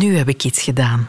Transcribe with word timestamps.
nu 0.00 0.16
heb 0.16 0.28
ik 0.28 0.44
iets 0.44 0.62
gedaan. 0.62 1.08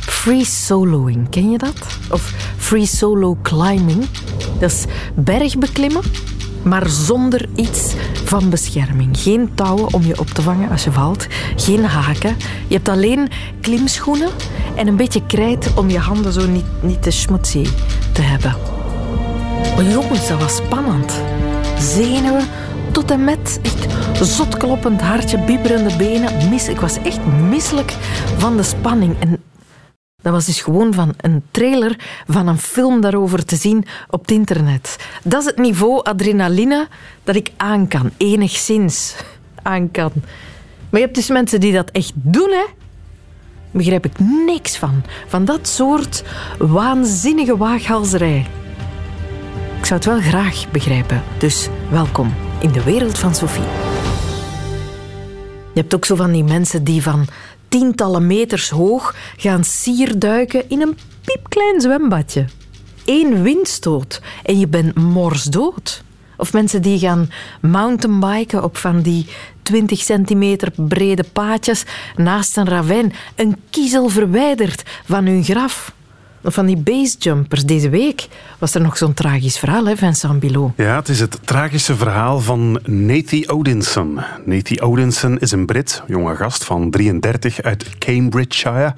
Free 0.00 0.44
soloing, 0.44 1.28
ken 1.28 1.50
je 1.50 1.58
dat? 1.58 1.98
Of 2.10 2.32
free 2.56 2.86
solo 2.86 3.38
climbing. 3.42 4.06
Dat 4.58 4.70
is 4.70 4.84
bergbeklimmen, 5.14 6.02
maar 6.62 6.88
zonder 6.88 7.48
iets 7.54 7.94
van 8.24 8.50
bescherming. 8.50 9.18
Geen 9.18 9.50
touwen 9.54 9.92
om 9.94 10.02
je 10.02 10.18
op 10.18 10.28
te 10.28 10.42
vangen 10.42 10.70
als 10.70 10.84
je 10.84 10.92
valt. 10.92 11.26
Geen 11.56 11.84
haken. 11.84 12.36
Je 12.66 12.74
hebt 12.74 12.88
alleen 12.88 13.28
klimschoenen 13.60 14.30
en 14.76 14.86
een 14.86 14.96
beetje 14.96 15.26
krijt 15.26 15.74
om 15.74 15.90
je 15.90 15.98
handen 15.98 16.32
zo 16.32 16.46
niet, 16.46 16.66
niet 16.82 17.02
te 17.02 17.10
schmutzig 17.10 17.72
te 18.12 18.22
hebben. 18.22 18.56
Jongens, 19.90 20.28
dat 20.28 20.40
was 20.40 20.56
spannend. 20.56 21.12
Zenuwen 21.78 22.46
tot 22.92 23.10
en 23.10 23.24
met. 23.24 23.60
Zotkloppend 24.24 25.00
hartje, 25.00 25.38
bibberende 25.38 25.96
benen. 25.96 26.48
Mis, 26.48 26.68
ik 26.68 26.80
was 26.80 27.02
echt 27.02 27.26
misselijk 27.26 27.90
van 28.36 28.56
de 28.56 28.62
spanning. 28.62 29.16
En 29.20 29.42
dat 30.22 30.32
was 30.32 30.46
dus 30.46 30.60
gewoon 30.60 30.94
van 30.94 31.14
een 31.16 31.42
trailer 31.50 31.96
van 32.26 32.46
een 32.46 32.58
film 32.58 33.00
daarover 33.00 33.44
te 33.44 33.56
zien 33.56 33.84
op 34.10 34.20
het 34.20 34.30
internet. 34.30 34.96
Dat 35.22 35.40
is 35.40 35.46
het 35.46 35.58
niveau 35.58 36.02
adrenaline 36.02 36.88
dat 37.24 37.36
ik 37.36 37.50
aan 37.56 37.88
kan. 37.88 38.10
Enigszins 38.16 39.14
aan 39.62 39.90
kan. 39.90 40.12
Maar 40.90 41.00
je 41.00 41.06
hebt 41.06 41.14
dus 41.14 41.28
mensen 41.28 41.60
die 41.60 41.72
dat 41.72 41.90
echt 41.90 42.12
doen, 42.14 42.50
hè? 42.50 42.64
Begrijp 43.70 44.04
ik 44.04 44.18
niks 44.46 44.76
van. 44.76 45.02
Van 45.26 45.44
dat 45.44 45.68
soort 45.68 46.24
waanzinnige 46.58 47.56
waaghalzerij. 47.56 48.46
Ik 49.78 49.86
zou 49.86 50.00
het 50.00 50.08
wel 50.08 50.20
graag 50.20 50.70
begrijpen. 50.70 51.22
Dus 51.38 51.68
welkom 51.90 52.34
in 52.58 52.72
de 52.72 52.82
wereld 52.82 53.18
van 53.18 53.34
Sophie. 53.34 53.97
Je 55.78 55.84
hebt 55.84 55.96
ook 55.96 56.04
zo 56.04 56.14
van 56.14 56.32
die 56.32 56.44
mensen 56.44 56.84
die 56.84 57.02
van 57.02 57.26
tientallen 57.68 58.26
meters 58.26 58.70
hoog 58.70 59.14
gaan 59.36 59.64
sierduiken 59.64 60.68
in 60.68 60.80
een 60.80 60.96
piepklein 61.24 61.80
zwembadje. 61.80 62.44
Eén 63.04 63.42
windstoot 63.42 64.20
en 64.42 64.58
je 64.58 64.68
bent 64.68 64.94
morsdood. 64.94 66.02
Of 66.36 66.52
mensen 66.52 66.82
die 66.82 66.98
gaan 66.98 67.30
mountainbiken 67.60 68.64
op 68.64 68.76
van 68.76 69.02
die 69.02 69.26
20 69.62 70.00
centimeter 70.00 70.72
brede 70.76 71.24
paadjes 71.32 71.84
naast 72.16 72.56
een 72.56 72.68
ravijn, 72.68 73.12
een 73.34 73.56
kiezel 73.70 74.08
verwijderd 74.08 74.82
van 75.04 75.26
hun 75.26 75.44
graf 75.44 75.92
van 76.42 76.66
die 76.66 76.76
basejumpers. 76.76 77.64
Deze 77.64 77.88
week 77.88 78.28
was 78.58 78.74
er 78.74 78.80
nog 78.80 78.96
zo'n 78.96 79.14
tragisch 79.14 79.58
verhaal, 79.58 79.86
hè, 79.86 79.96
Vincent 79.96 80.40
Bilot? 80.40 80.72
Ja, 80.76 80.96
het 80.96 81.08
is 81.08 81.20
het 81.20 81.38
tragische 81.44 81.96
verhaal 81.96 82.40
van 82.40 82.80
Nathy 82.84 83.44
Odinson. 83.46 84.20
Nathy 84.44 84.76
Odinson 84.80 85.38
is 85.38 85.52
een 85.52 85.66
Brit, 85.66 86.02
jonge 86.06 86.36
gast 86.36 86.64
van 86.64 86.90
33 86.90 87.62
uit 87.62 87.98
Cambridgeshire, 87.98 88.94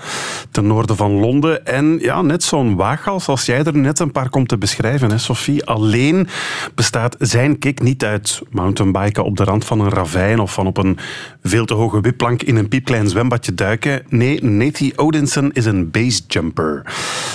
ten 0.51 0.67
noorden 0.67 0.97
van 0.97 1.13
Londen. 1.13 1.67
En 1.67 1.99
ja, 2.01 2.23
net 2.23 2.43
zo'n 2.43 2.77
waaghals 2.77 3.27
als 3.27 3.47
jij 3.47 3.65
er 3.65 3.77
net 3.77 3.99
een 3.99 4.13
paar 4.13 4.29
komt 4.29 4.49
te 4.49 4.59
beschrijven, 4.59 5.11
hè, 5.11 5.19
Sophie. 5.19 5.65
Alleen 5.65 6.29
bestaat 6.75 7.17
zijn 7.19 7.59
kick 7.59 7.83
niet 7.83 8.05
uit 8.05 8.41
mountainbiken 8.51 9.25
op 9.25 9.37
de 9.37 9.45
rand 9.45 9.65
van 9.65 9.81
een 9.81 9.91
ravijn 9.91 10.41
of 10.41 10.53
van 10.53 10.67
op 10.67 10.77
een 10.77 10.99
veel 11.43 11.65
te 11.65 11.75
hoge 11.75 12.01
wipplank 12.01 12.43
in 12.43 12.57
een 12.57 12.69
piepklein 12.69 13.09
zwembadje 13.09 13.55
duiken. 13.55 14.03
Nee, 14.09 14.45
Nathy 14.45 14.93
Odinson 14.97 15.51
is 15.53 15.65
een 15.65 15.91
basejumper. 15.91 16.83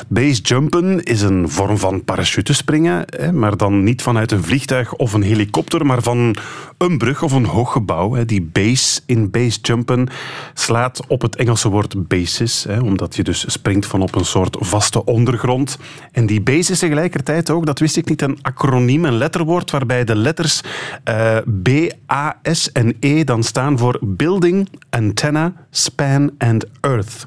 Basejumpen 0.07 1.03
is 1.03 1.21
een 1.21 1.49
vorm 1.49 1.77
van 1.77 2.03
parachutespringen, 2.03 3.05
maar 3.33 3.57
dan 3.57 3.83
niet 3.83 4.02
vanuit 4.02 4.31
een 4.31 4.43
vliegtuig 4.43 4.93
of 4.93 5.13
een 5.13 5.21
helikopter, 5.21 5.85
maar 5.85 6.02
van 6.02 6.35
een 6.77 6.97
brug 6.97 7.23
of 7.23 7.31
een 7.31 7.45
hoog 7.45 7.71
gebouw. 7.71 8.25
Die 8.25 8.41
base 8.41 9.02
in 9.05 9.31
basejumpen 9.31 10.07
slaat 10.53 11.07
op 11.07 11.21
het 11.21 11.35
Engelse 11.35 11.69
woord 11.69 12.07
basis, 12.07 12.65
omdat 12.81 13.15
je 13.15 13.23
dus 13.23 13.45
springt 13.47 13.85
van 13.85 14.02
op 14.02 14.15
een 14.15 14.25
soort 14.25 14.57
vaste 14.59 15.05
ondergrond. 15.05 15.77
En 16.11 16.25
die 16.25 16.41
base 16.41 16.71
is 16.71 16.80
tegelijkertijd 16.80 17.49
ook, 17.49 17.65
dat 17.65 17.80
wist 17.80 17.97
ik 17.97 18.09
niet, 18.09 18.21
een 18.21 18.37
acroniem, 18.41 19.05
een 19.05 19.17
letterwoord 19.17 19.71
waarbij 19.71 20.03
de 20.03 20.15
letters 20.15 20.61
uh, 21.09 21.37
B, 21.64 21.70
A, 22.11 22.39
S 22.43 22.71
en 22.71 22.95
E 22.99 23.23
dan 23.23 23.43
staan 23.43 23.77
voor 23.77 23.99
Building, 24.02 24.70
Antenna, 24.89 25.53
Span 25.71 26.31
and 26.37 26.65
Earth. 26.81 27.23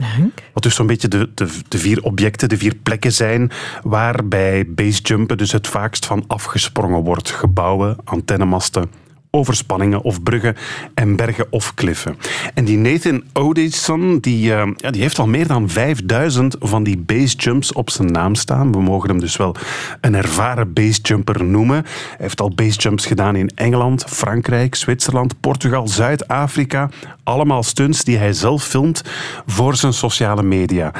Wat 0.53 0.62
dus 0.62 0.75
zo'n 0.75 0.87
beetje 0.87 1.09
de, 1.09 1.31
de, 1.34 1.48
de 1.69 1.78
vier 1.78 2.03
objecten, 2.03 2.48
de 2.48 2.57
vier 2.58 2.74
plekken 2.82 3.12
zijn 3.12 3.50
waarbij 3.82 4.64
basejumpen 4.69 5.38
dus 5.38 5.52
het 5.52 5.66
vaakst 5.66 6.06
van 6.06 6.24
afgesprongen 6.26 7.02
wordt. 7.02 7.30
Gebouwen, 7.30 7.96
antennemasten, 8.04 8.91
overspanningen 9.31 10.03
of 10.03 10.22
bruggen 10.22 10.56
en 10.94 11.16
bergen 11.16 11.47
of 11.50 11.75
kliffen. 11.75 12.16
En 12.55 12.65
die 12.65 12.77
Nathan 12.77 13.22
Odison, 13.33 14.19
die, 14.19 14.50
uh, 14.50 14.62
ja, 14.77 14.91
die 14.91 15.03
heeft 15.03 15.19
al 15.19 15.27
meer 15.27 15.47
dan 15.47 15.69
5000 15.69 16.56
van 16.61 16.83
die 16.83 16.99
basejumps 16.99 17.72
op 17.72 17.91
zijn 17.91 18.12
naam 18.12 18.34
staan. 18.34 18.72
We 18.72 18.81
mogen 18.81 19.09
hem 19.09 19.21
dus 19.21 19.37
wel 19.37 19.55
een 20.00 20.15
ervaren 20.15 20.72
basejumper 20.72 21.44
noemen. 21.44 21.77
Hij 21.84 22.17
heeft 22.19 22.41
al 22.41 22.55
basejumps 22.55 23.06
gedaan 23.06 23.37
in 23.37 23.50
Engeland, 23.55 24.05
Frankrijk, 24.09 24.75
Zwitserland, 24.75 25.41
Portugal, 25.41 25.88
Zuid-Afrika. 25.88 26.91
Allemaal 27.25 27.62
stunts 27.62 28.05
die 28.05 28.17
hij 28.17 28.33
zelf 28.33 28.65
filmt 28.65 29.03
voor 29.47 29.77
zijn 29.77 29.93
sociale 29.93 30.43
media. 30.43 30.93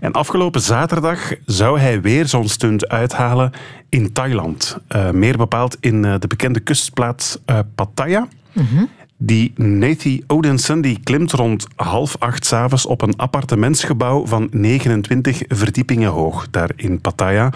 En 0.00 0.12
afgelopen 0.12 0.60
zaterdag 0.60 1.32
zou 1.44 1.78
hij 1.78 2.00
weer 2.00 2.26
zo'n 2.26 2.48
stunt 2.48 2.88
uithalen 2.88 3.52
in 3.88 4.12
Thailand. 4.12 4.78
Uh, 4.88 5.10
meer 5.10 5.36
bepaald 5.36 5.76
in 5.80 6.04
uh, 6.04 6.14
de 6.18 6.26
bekende 6.26 6.60
kustplaats 6.60 7.38
uh, 7.46 7.58
Pattaya. 7.74 8.28
-hmm. 8.52 9.05
Die 9.18 9.52
Nathy 9.56 10.22
Odinson 10.26 10.80
die 10.80 11.00
klimt 11.00 11.32
rond 11.32 11.66
half 11.76 12.16
acht 12.18 12.44
s'avonds 12.44 12.86
op 12.86 13.02
een 13.02 13.16
appartementsgebouw 13.16 14.26
van 14.26 14.48
29 14.50 15.42
verdiepingen 15.48 16.10
hoog, 16.10 16.50
daar 16.50 16.70
in 16.76 17.00
Pattaya. 17.00 17.52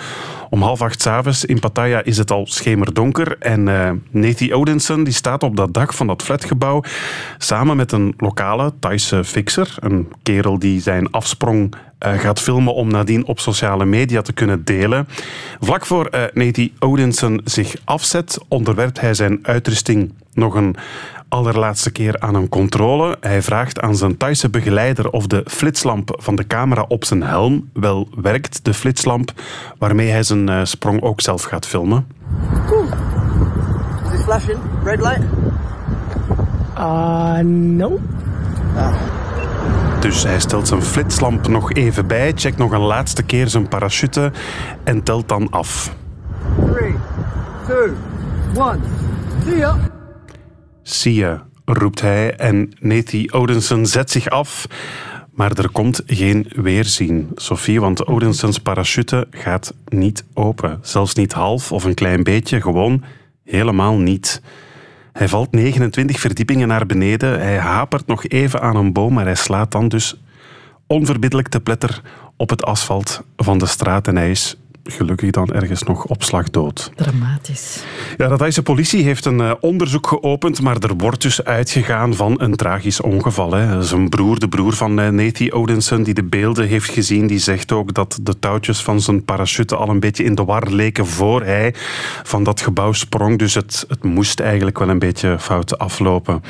Om 0.51 0.63
half 0.63 0.83
acht 0.83 1.03
s'avonds 1.03 1.45
in 1.45 1.59
Pattaya 1.59 2.03
is 2.05 2.17
het 2.17 2.31
al 2.31 2.47
schemerdonker 2.47 3.37
en 3.39 3.67
uh, 3.67 3.91
Nathy 4.11 4.53
Odinson 4.53 5.05
die 5.05 5.13
staat 5.13 5.43
op 5.43 5.57
dat 5.57 5.75
dak 5.75 5.93
van 5.93 6.07
dat 6.07 6.23
flatgebouw 6.23 6.83
samen 7.39 7.77
met 7.77 7.93
een 7.93 8.15
lokale 8.17 8.73
Thaise 8.79 9.25
fixer, 9.25 9.75
een 9.81 10.09
kerel 10.23 10.59
die 10.59 10.81
zijn 10.81 11.11
afsprong 11.11 11.75
uh, 12.07 12.13
gaat 12.13 12.41
filmen 12.41 12.75
om 12.75 12.89
nadien 12.89 13.27
op 13.27 13.41
sociale 13.41 13.85
media 13.85 14.23
te 14.23 14.33
kunnen 14.33 14.65
delen. 14.65 15.09
Vlak 15.61 15.87
voor 15.87 16.09
uh, 16.15 16.23
Nathy 16.33 16.73
Odinson 16.79 17.41
zich 17.45 17.75
afzet, 17.85 18.39
onderwerpt 18.49 19.01
hij 19.01 19.15
zijn 19.15 19.39
uitrusting 19.43 20.13
nog 20.33 20.55
een 20.55 20.77
allerlaatste 21.31 21.91
keer 21.91 22.19
aan 22.19 22.35
een 22.35 22.49
controle. 22.49 23.17
Hij 23.21 23.43
vraagt 23.43 23.81
aan 23.81 23.97
zijn 23.97 24.17
Thaise 24.17 24.51
begeleider 24.51 25.11
of 25.11 25.27
de 25.27 25.43
flitslamp 25.47 26.17
van 26.21 26.37
de 26.37 26.47
camera 26.47 26.85
op 26.89 27.05
zijn 27.05 27.23
helm 27.23 27.71
wel 27.73 28.09
werkt. 28.15 28.65
De 28.65 28.75
flitslamp 28.75 29.33
waarmee 29.79 30.11
hij 30.11 30.23
zijn 30.23 30.51
uh, 30.51 30.65
sprong 30.65 31.03
ook 31.03 31.21
zelf 31.21 31.43
gaat 31.43 31.67
filmen. 31.67 32.07
Is 34.05 34.13
it 34.13 34.23
flashing? 34.23 34.59
Red 34.85 35.01
light? 35.01 35.23
Uh, 36.79 37.39
no. 37.39 38.01
Ah. 38.77 38.95
Dus 40.01 40.23
hij 40.23 40.41
stelt 40.41 40.69
zijn 40.69 40.83
flitslamp 40.83 41.49
nog 41.49 41.73
even 41.73 42.07
bij, 42.07 42.33
checkt 42.35 42.59
nog 42.59 42.73
een 42.73 42.81
laatste 42.81 43.23
keer 43.23 43.49
zijn 43.49 43.69
parachute 43.69 44.33
en 44.85 45.03
telt 45.03 45.29
dan 45.29 45.51
af. 45.51 45.95
3, 46.75 46.95
2, 47.65 47.77
1. 48.55 48.81
See 49.45 49.57
ya! 49.57 50.00
Zie 50.91 51.15
je, 51.15 51.39
roept 51.65 52.01
hij 52.01 52.37
en 52.37 52.73
Nathy 52.79 53.27
Odinson 53.31 53.87
zet 53.87 54.11
zich 54.11 54.29
af. 54.29 54.67
Maar 55.31 55.53
er 55.53 55.71
komt 55.71 56.03
geen 56.07 56.47
weerzien, 56.55 57.31
Sophie, 57.35 57.81
want 57.81 58.07
Odinsons 58.07 58.59
parachute 58.59 59.27
gaat 59.31 59.75
niet 59.89 60.25
open. 60.35 60.79
Zelfs 60.83 61.15
niet 61.15 61.33
half 61.33 61.73
of 61.73 61.85
een 61.85 61.95
klein 61.95 62.23
beetje, 62.23 62.61
gewoon 62.61 63.05
helemaal 63.45 63.99
niet. 63.99 64.43
Hij 65.13 65.29
valt 65.29 65.53
29 65.53 66.21
verdiepingen 66.21 66.69
naar 66.69 66.87
beneden. 66.87 67.41
Hij 67.41 67.57
hapert 67.57 68.07
nog 68.07 68.27
even 68.27 68.61
aan 68.61 68.77
een 68.77 68.93
boom, 68.93 69.15
maar 69.15 69.25
hij 69.25 69.35
slaat 69.35 69.73
dan 69.73 69.89
dus 69.89 70.21
onverbiddelijk 70.87 71.49
te 71.49 71.61
pletter 71.61 72.03
op 72.37 72.51
het 72.51 72.65
asfalt 72.65 73.23
van 73.37 73.59
de 73.59 73.67
straat 73.67 74.09
en 74.09 74.17
hij 74.17 74.31
is 74.31 74.60
gelukkig 74.91 75.31
dan 75.31 75.53
ergens 75.53 75.83
nog 75.83 76.05
op 76.05 76.23
slag 76.23 76.51
dood. 76.51 76.93
Dramatisch. 76.95 77.85
Ja, 78.17 78.29
de 78.29 78.37
Thaise 78.37 78.63
politie 78.63 79.03
heeft 79.03 79.25
een 79.25 79.39
uh, 79.39 79.53
onderzoek 79.61 80.07
geopend, 80.07 80.63
maar 80.63 80.77
er 80.77 80.97
wordt 80.97 81.23
dus 81.23 81.45
uitgegaan 81.45 82.15
van 82.15 82.35
een 82.41 82.57
tragisch 82.57 83.01
ongeval. 83.01 83.53
Hè. 83.53 83.83
Zijn 83.83 84.09
broer, 84.09 84.39
de 84.39 84.49
broer 84.49 84.73
van 84.73 85.01
uh, 85.01 85.09
Nathy 85.09 85.51
Odinson, 85.51 86.03
die 86.03 86.15
de 86.15 86.25
beelden 86.25 86.69
heeft 86.69 86.91
gezien, 86.91 87.27
die 87.27 87.39
zegt 87.39 87.73
ook 87.73 87.95
dat 87.95 88.19
de 88.23 88.39
touwtjes 88.39 88.83
van 88.83 89.01
zijn 89.01 89.25
parachute 89.25 89.77
al 89.77 89.89
een 89.89 90.01
beetje 90.01 90.25
in 90.25 90.35
de 90.35 90.45
war 90.45 90.71
leken 90.71 91.07
voor 91.07 91.43
hij 91.43 91.75
van 92.23 92.45
dat 92.45 92.61
gebouw 92.61 92.93
sprong. 92.93 93.39
Dus 93.39 93.55
het, 93.55 93.85
het 93.89 94.05
moest 94.05 94.41
eigenlijk 94.41 94.79
wel 94.79 94.89
een 94.89 94.99
beetje 94.99 95.39
fout 95.39 95.79
aflopen. 95.79 96.43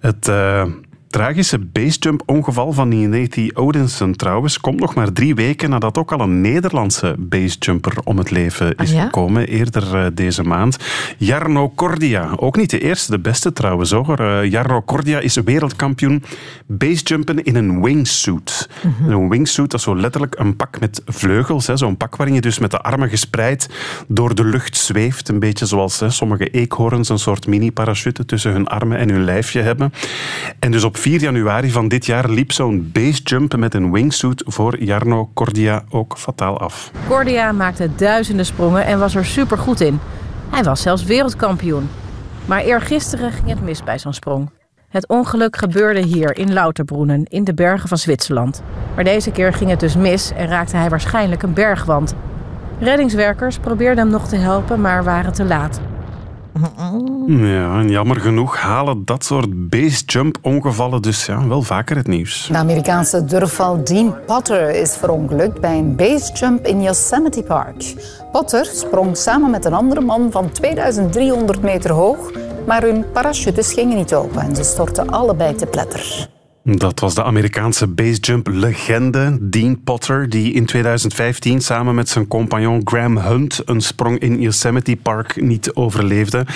Het... 0.00 0.28
Uh, 0.28 0.62
tragische 1.10 1.58
basejump-ongeval 1.58 2.72
van 2.72 3.10
Nathy 3.10 3.50
Odinson 3.54 4.16
trouwens 4.16 4.60
komt 4.60 4.80
nog 4.80 4.94
maar 4.94 5.12
drie 5.12 5.34
weken 5.34 5.70
nadat 5.70 5.98
ook 5.98 6.12
al 6.12 6.20
een 6.20 6.40
Nederlandse 6.40 7.14
basejumper 7.18 7.92
om 8.04 8.18
het 8.18 8.30
leven 8.30 8.74
is 8.74 8.88
Ah, 8.88 8.94
ja? 8.94 9.04
gekomen, 9.04 9.46
eerder 9.46 9.96
eh, 9.96 10.06
deze 10.14 10.42
maand. 10.42 10.76
Jarno 11.16 11.72
Cordia, 11.74 12.30
ook 12.36 12.56
niet 12.56 12.70
de 12.70 12.80
eerste, 12.80 13.10
de 13.10 13.18
beste 13.18 13.52
trouwens 13.52 13.90
hoor. 13.90 14.18
Eh, 14.18 14.50
Jarno 14.50 14.82
Cordia 14.82 15.18
is 15.18 15.34
wereldkampioen 15.34 16.22
basejumpen 16.66 17.44
in 17.44 17.56
een 17.56 17.82
wingsuit. 17.82 18.68
Mhm. 18.82 19.10
Een 19.10 19.28
wingsuit, 19.28 19.70
dat 19.70 19.80
is 19.80 19.86
zo 19.86 19.96
letterlijk 19.96 20.38
een 20.38 20.56
pak 20.56 20.80
met 20.80 21.02
vleugels, 21.06 21.66
hè, 21.66 21.76
zo'n 21.76 21.96
pak 21.96 22.16
waarin 22.16 22.34
je 22.34 22.40
dus 22.40 22.58
met 22.58 22.70
de 22.70 22.80
armen 22.80 23.08
gespreid 23.08 23.68
door 24.08 24.34
de 24.34 24.44
lucht 24.44 24.76
zweeft, 24.76 25.28
een 25.28 25.38
beetje 25.38 25.66
zoals 25.66 26.00
hè, 26.00 26.10
sommige 26.10 26.48
eekhoorns 26.50 27.08
een 27.08 27.18
soort 27.18 27.46
mini-parachute 27.46 28.24
tussen 28.24 28.52
hun 28.52 28.66
armen 28.66 28.98
en 28.98 29.10
hun 29.10 29.24
lijfje 29.24 29.60
hebben. 29.60 29.92
En 30.58 30.70
dus 30.70 30.84
op 30.84 30.96
4 30.98 31.20
januari 31.20 31.70
van 31.70 31.88
dit 31.88 32.06
jaar 32.06 32.30
liep 32.30 32.52
zo'n 32.52 32.90
basejump 32.92 33.56
met 33.56 33.74
een 33.74 33.92
wingsuit 33.92 34.42
voor 34.46 34.82
Jarno 34.82 35.30
Cordia 35.34 35.84
ook 35.90 36.18
fataal 36.18 36.60
af. 36.60 36.90
Cordia 37.08 37.52
maakte 37.52 37.90
duizenden 37.96 38.46
sprongen 38.46 38.84
en 38.84 38.98
was 38.98 39.14
er 39.14 39.24
supergoed 39.24 39.80
in. 39.80 40.00
Hij 40.50 40.62
was 40.62 40.82
zelfs 40.82 41.04
wereldkampioen. 41.04 41.88
Maar 42.46 42.62
eergisteren 42.62 43.32
ging 43.32 43.48
het 43.48 43.62
mis 43.62 43.84
bij 43.84 43.98
zo'n 43.98 44.14
sprong. 44.14 44.50
Het 44.88 45.08
ongeluk 45.08 45.56
gebeurde 45.56 46.00
hier 46.00 46.38
in 46.38 46.52
Lauterbroenen, 46.52 47.24
in 47.24 47.44
de 47.44 47.54
bergen 47.54 47.88
van 47.88 47.98
Zwitserland. 47.98 48.62
Maar 48.94 49.04
deze 49.04 49.30
keer 49.30 49.52
ging 49.52 49.70
het 49.70 49.80
dus 49.80 49.96
mis 49.96 50.32
en 50.32 50.46
raakte 50.46 50.76
hij 50.76 50.88
waarschijnlijk 50.88 51.42
een 51.42 51.54
bergwand. 51.54 52.14
Reddingswerkers 52.80 53.58
probeerden 53.58 53.98
hem 53.98 54.12
nog 54.12 54.28
te 54.28 54.36
helpen, 54.36 54.80
maar 54.80 55.04
waren 55.04 55.32
te 55.32 55.44
laat. 55.44 55.80
Ja, 57.26 57.82
jammer 57.82 58.20
genoeg 58.20 58.56
halen 58.56 59.04
dat 59.04 59.24
soort 59.24 59.68
basejump-ongevallen 59.68 61.02
dus 61.02 61.26
ja, 61.26 61.48
wel 61.48 61.62
vaker 61.62 61.96
het 61.96 62.06
nieuws. 62.06 62.48
De 62.52 62.58
Amerikaanse 62.58 63.24
durfval 63.24 63.84
Dean 63.84 64.14
Potter 64.26 64.70
is 64.70 64.96
verongelukt 64.96 65.60
bij 65.60 65.78
een 65.78 65.96
basejump 65.96 66.66
in 66.66 66.82
Yosemite 66.82 67.42
Park. 67.42 67.94
Potter 68.32 68.64
sprong 68.64 69.16
samen 69.16 69.50
met 69.50 69.64
een 69.64 69.74
andere 69.74 70.00
man 70.00 70.30
van 70.30 70.50
2300 70.50 71.62
meter 71.62 71.90
hoog, 71.90 72.32
maar 72.66 72.82
hun 72.82 73.04
parachutes 73.12 73.72
gingen 73.72 73.96
niet 73.96 74.14
open 74.14 74.40
en 74.40 74.56
ze 74.56 74.62
stortten 74.62 75.10
allebei 75.10 75.54
te 75.54 75.66
pletter. 75.66 76.28
Dat 76.76 77.00
was 77.00 77.14
de 77.14 77.24
Amerikaanse 77.24 77.86
basejump-legende 77.86 79.38
Dean 79.40 79.82
Potter, 79.82 80.28
die 80.28 80.52
in 80.52 80.66
2015 80.66 81.60
samen 81.60 81.94
met 81.94 82.08
zijn 82.08 82.26
compagnon 82.26 82.80
Graham 82.84 83.18
Hunt 83.18 83.62
een 83.64 83.80
sprong 83.80 84.18
in 84.18 84.40
Yosemite 84.40 84.96
Park 84.96 85.42
niet 85.42 85.74
overleefde. 85.74 86.46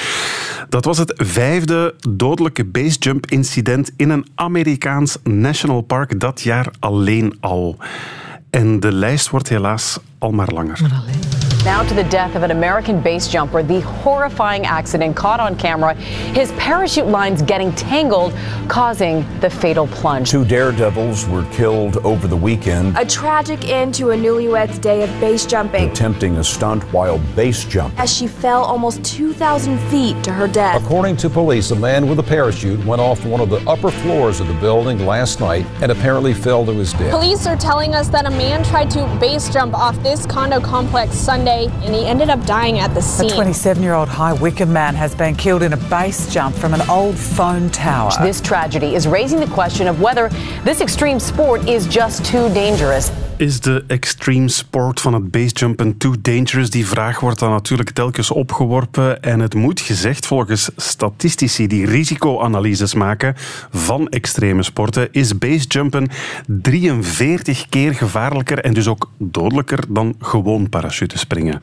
Dat 0.68 0.84
was 0.84 0.98
het 0.98 1.12
vijfde 1.16 1.94
dodelijke 2.10 2.64
basejump-incident 2.64 3.90
in 3.96 4.10
een 4.10 4.26
Amerikaans 4.34 5.18
national 5.22 5.80
park 5.80 6.20
dat 6.20 6.40
jaar 6.40 6.66
alleen 6.78 7.36
al. 7.40 7.76
En 8.52 8.80
de 8.80 8.92
lijst 8.92 9.30
wordt 9.30 9.48
helaas 9.48 9.98
al 10.18 10.30
maar 10.30 10.48
langer. 10.52 10.80
Now 11.64 11.88
to 11.88 11.94
the 11.94 12.02
death 12.08 12.34
of 12.34 12.42
an 12.42 12.50
American 12.50 13.00
base 13.00 13.28
jumper, 13.28 13.62
the 13.62 13.80
horrifying 13.82 14.66
accident 14.66 15.14
caught 15.14 15.38
on 15.38 15.54
camera, 15.54 15.94
his 16.34 16.50
parachute 16.52 17.06
lines 17.06 17.40
getting 17.40 17.72
tangled, 17.76 18.32
causing 18.66 19.24
the 19.40 19.48
fatal 19.48 19.86
plunge. 19.86 20.28
Two 20.28 20.44
daredevils 20.44 21.24
were 21.28 21.44
killed 21.52 21.98
over 21.98 22.26
the 22.26 22.36
weekend 22.36 22.96
A 22.98 23.04
tragic 23.04 23.68
end 23.68 23.94
to 23.94 24.10
a 24.10 24.16
newlywed's 24.16 24.78
day 24.80 25.04
of 25.04 25.20
base 25.20 25.46
jumping 25.46 25.88
attempting 25.90 26.36
a 26.38 26.42
stunt 26.42 26.82
while 26.92 27.20
base 27.36 27.64
jumping. 27.64 27.96
as 28.00 28.12
she 28.12 28.26
fell 28.26 28.64
almost 28.64 29.04
2,000 29.04 29.78
feet 29.88 30.20
to 30.24 30.32
her 30.32 30.48
death. 30.48 30.82
According 30.82 31.16
to 31.18 31.30
police, 31.30 31.70
a 31.70 31.76
man 31.76 32.08
with 32.08 32.18
a 32.18 32.24
parachute 32.24 32.84
went 32.84 33.00
off 33.00 33.24
one 33.24 33.40
of 33.40 33.50
the 33.50 33.60
upper 33.70 33.92
floors 33.92 34.40
of 34.40 34.48
the 34.48 34.54
building 34.54 35.06
last 35.06 35.38
night 35.38 35.64
and 35.80 35.92
apparently 35.92 36.34
fell 36.34 36.66
to 36.66 36.72
his 36.72 36.92
death. 36.94 37.12
Police 37.12 37.46
are 37.46 37.56
telling 37.56 37.94
us 37.94 38.08
that 38.08 38.26
a 38.26 38.30
man 38.30 38.41
tried 38.72 38.90
to 38.90 39.18
base 39.20 39.50
jump 39.50 39.74
off 39.74 40.02
this 40.02 40.24
condo 40.24 40.58
complex 40.58 41.14
Sunday 41.14 41.66
and 41.84 41.94
he 41.94 42.06
ended 42.06 42.30
up 42.30 42.42
dying 42.46 42.78
at 42.78 42.94
the 42.94 43.02
scene. 43.02 43.30
A 43.30 43.34
27 43.34 43.82
year 43.82 43.92
old 43.92 44.08
High 44.08 44.32
Wycombe 44.32 44.72
man 44.72 44.94
has 44.94 45.14
been 45.14 45.34
killed 45.34 45.62
in 45.62 45.74
a 45.74 45.76
base 45.76 46.32
jump 46.32 46.56
from 46.56 46.72
an 46.72 46.80
old 46.88 47.18
phone 47.18 47.68
tower. 47.68 48.10
This 48.22 48.40
tragedy 48.40 48.94
is 48.94 49.06
raising 49.06 49.40
the 49.40 49.46
question 49.46 49.86
of 49.86 50.00
whether 50.00 50.30
this 50.64 50.80
extreme 50.80 51.20
sport 51.20 51.68
is 51.68 51.86
just 51.86 52.24
too 52.24 52.48
dangerous. 52.54 53.10
Is 53.42 53.60
de 53.60 53.84
extreme 53.86 54.48
sport 54.48 55.00
van 55.00 55.14
het 55.14 55.30
basejumpen 55.30 55.96
too 55.96 56.14
dangerous? 56.22 56.70
Die 56.70 56.86
vraag 56.86 57.20
wordt 57.20 57.38
dan 57.38 57.50
natuurlijk 57.50 57.90
telkens 57.90 58.30
opgeworpen. 58.30 59.22
En 59.22 59.40
het 59.40 59.54
moet 59.54 59.80
gezegd, 59.80 60.26
volgens 60.26 60.70
statistici 60.76 61.66
die 61.66 61.86
risicoanalyses 61.86 62.94
maken 62.94 63.34
van 63.70 64.08
extreme 64.08 64.62
sporten, 64.62 65.08
is 65.12 65.38
basejumpen 65.38 66.08
43 66.46 67.68
keer 67.68 67.94
gevaarlijker 67.94 68.58
en 68.58 68.74
dus 68.74 68.88
ook 68.88 69.10
dodelijker 69.18 69.78
dan 69.88 70.14
gewoon 70.18 70.68
parachutespringen. 70.68 71.60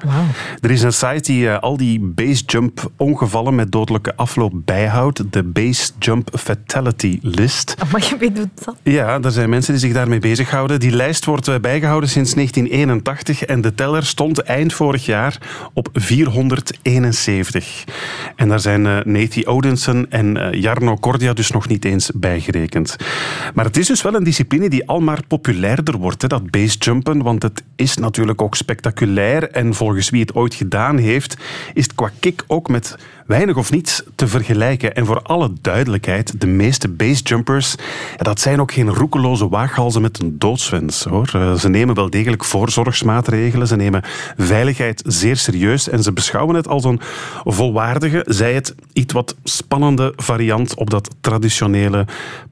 Er 0.61 0.71
is 0.71 0.81
een 0.81 0.93
site 0.93 1.21
die 1.21 1.49
eh, 1.49 1.59
al 1.59 1.77
die 1.77 1.99
basejump-ongevallen 1.99 3.55
met 3.55 3.71
dodelijke 3.71 4.15
afloop 4.15 4.53
bijhoudt. 4.55 5.31
De 5.33 5.43
Base 5.43 5.91
Jump 5.99 6.29
Fatality 6.39 7.19
List. 7.21 7.75
Maar 7.91 8.07
je 8.09 8.17
weet 8.17 8.35
dat. 8.35 8.75
Ja, 8.83 9.21
er 9.21 9.31
zijn 9.31 9.49
mensen 9.49 9.73
die 9.73 9.81
zich 9.81 9.93
daarmee 9.93 10.19
bezighouden. 10.19 10.79
Die 10.79 10.91
lijst 10.91 11.25
wordt 11.25 11.47
eh, 11.47 11.59
bijgehouden 11.69 12.09
sinds 12.09 12.33
1981 12.33 13.43
en 13.43 13.61
de 13.61 13.73
teller 13.75 14.05
stond 14.05 14.39
eind 14.39 14.73
vorig 14.73 15.05
jaar 15.05 15.37
op 15.73 15.89
471. 15.93 17.83
En 18.35 18.47
daar 18.49 18.59
zijn 18.59 18.85
eh, 18.85 18.97
Nathy 19.03 19.43
Odinson 19.45 20.05
en 20.09 20.37
eh, 20.37 20.61
Jarno 20.61 20.95
Cordia 20.95 21.33
dus 21.33 21.51
nog 21.51 21.67
niet 21.67 21.85
eens 21.85 22.11
bijgerekend. 22.15 22.95
Maar 23.53 23.65
het 23.65 23.77
is 23.77 23.87
dus 23.87 24.01
wel 24.01 24.15
een 24.15 24.23
discipline 24.23 24.69
die 24.69 24.87
al 24.87 24.99
maar 24.99 25.19
populairder 25.27 25.97
wordt, 25.97 26.29
dat 26.29 26.51
basejumpen, 26.51 27.21
want 27.21 27.43
het 27.43 27.63
is 27.75 27.97
natuurlijk 27.97 28.41
ook 28.41 28.55
spectaculair 28.55 29.49
en 29.49 29.73
volgens 29.73 30.09
wie 30.09 30.21
het 30.21 30.35
ooit 30.35 30.53
gedaan 30.53 30.97
heeft, 30.97 31.37
is 31.73 31.83
het 31.83 31.95
qua 31.95 32.11
kick 32.19 32.43
ook 32.47 32.69
met 32.69 32.95
weinig 33.29 33.57
of 33.57 33.71
niets 33.71 34.03
te 34.15 34.27
vergelijken. 34.27 34.95
En 34.95 35.05
voor 35.05 35.21
alle 35.21 35.51
duidelijkheid, 35.61 36.41
de 36.41 36.47
meeste 36.47 36.87
basejumpers, 36.87 37.75
dat 38.17 38.39
zijn 38.39 38.61
ook 38.61 38.71
geen 38.71 38.89
roekeloze 38.89 39.49
waaghalzen 39.49 40.01
met 40.01 40.19
een 40.19 40.39
doodswens. 40.39 41.03
Hoor. 41.03 41.29
Eh, 41.33 41.53
Ze 41.53 41.69
nemen 41.69 41.95
wel 41.95 42.09
degelijk 42.09 42.45
voorzorgsmaatregelen, 42.45 43.67
ze 43.67 43.75
nemen 43.75 44.03
veiligheid 44.37 45.03
zeer 45.05 45.37
serieus 45.37 45.89
en 45.89 46.03
ze 46.03 46.13
beschouwen 46.13 46.55
het 46.55 46.67
als 46.67 46.83
een 46.83 46.99
volwaardige, 47.43 48.25
zij 48.27 48.53
het 48.53 48.75
iets 48.93 49.13
wat 49.13 49.35
spannende 49.43 50.13
variant 50.15 50.75
op 50.75 50.89
dat 50.89 51.15
traditionele 51.21 52.05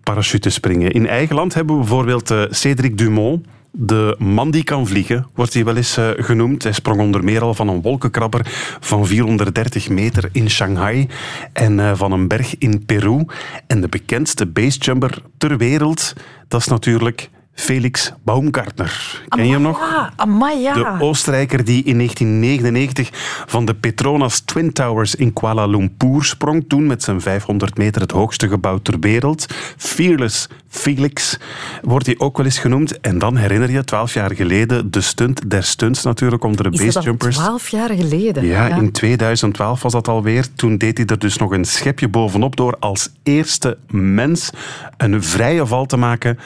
parachutespringen. 0.04 0.92
In 0.92 1.08
eigen 1.08 1.36
land 1.36 1.54
hebben 1.54 1.76
we 1.76 1.82
bijvoorbeeld 1.82 2.32
eh, 2.32 2.42
Cédric 2.50 2.98
Dumont, 2.98 3.46
de 3.80 4.16
man 4.20 4.52
die 4.52 4.64
kan 4.64 4.88
vliegen, 4.88 5.28
wordt 5.36 5.54
hij 5.54 5.66
wel 5.66 5.76
eens 5.76 5.98
eh, 5.98 6.10
genoemd. 6.16 6.64
Hij 6.64 6.72
sprong 6.72 7.00
onder 7.00 7.24
meer 7.24 7.42
al 7.42 7.54
van 7.54 7.68
een 7.68 7.82
wolkenkrabber 7.82 8.42
van 8.80 9.08
430 9.08 9.90
meter 9.90 10.30
in 10.32 10.50
Shanghai 10.50 11.08
en 11.54 11.80
eh, 11.80 11.92
van 11.96 12.12
een 12.12 12.28
berg 12.28 12.58
in 12.58 12.86
Peru. 12.86 13.26
En 13.68 13.82
de 13.82 13.88
bekendste 13.88 14.46
basejumper 14.46 15.22
ter 15.38 15.58
wereld, 15.58 16.14
dat 16.48 16.62
is 16.62 16.68
natuurlijk 16.68 17.30
Felix 17.58 18.14
Baumgartner. 18.24 19.22
Ken 19.28 19.46
je 19.46 19.52
hem 19.52 19.62
nog? 19.62 19.80
Ja, 19.80 20.14
amai, 20.16 20.60
ja. 20.62 20.74
De 20.74 21.04
Oostenrijker 21.06 21.66
die 21.66 21.84
in 21.84 21.96
1999 21.98 23.10
van 23.46 23.66
de 23.66 23.74
Petronas 23.74 24.40
Twin 24.40 24.74
Towers 24.74 25.16
in 25.16 25.34
Kuala 25.34 25.66
Lumpur 25.66 26.24
sprong. 26.24 26.66
Toen 26.68 26.88
met 26.88 27.04
zijn 27.04 27.22
500 27.22 27.78
meter 27.78 28.02
het 28.02 28.12
hoogste 28.12 28.48
gebouw 28.48 28.78
ter 28.78 29.00
wereld. 29.00 29.46
Fearless 29.78 30.48
Felix 30.70 31.40
wordt 31.82 32.06
hij 32.06 32.16
ook 32.18 32.38
wel 32.38 32.46
eens 32.46 32.60
genoemd. 32.60 33.00
En 33.00 33.20
dan 33.20 33.38
herinner 33.38 33.72
je, 33.72 33.84
12 33.84 34.14
jaar 34.14 34.36
geleden, 34.36 34.92
de 34.92 35.02
stunt 35.02 35.50
der 35.50 35.64
stunts 35.64 36.04
natuurlijk 36.04 36.44
onder 36.44 36.64
de 36.64 36.70
Is 36.70 36.78
dat 36.78 36.88
al 36.88 36.94
basejumpers. 36.94 37.36
twaalf 37.36 37.68
jaar 37.68 37.90
geleden? 37.90 38.46
Ja, 38.46 38.68
in 38.68 38.92
2012 38.92 39.82
was 39.82 39.92
dat 39.92 40.08
alweer. 40.08 40.54
Toen 40.56 40.78
deed 40.78 40.98
hij 40.98 41.08
er 41.08 41.20
dus 41.20 41.38
nog 41.38 41.52
een 41.52 41.66
schepje 41.66 42.08
bovenop 42.08 42.56
door 42.56 42.76
als 42.80 43.10
eerste 43.24 43.78
mens 43.90 44.50
een 44.98 45.24
vrije 45.24 45.66
val 45.66 45.86
te 45.86 45.98
maken 45.98 46.38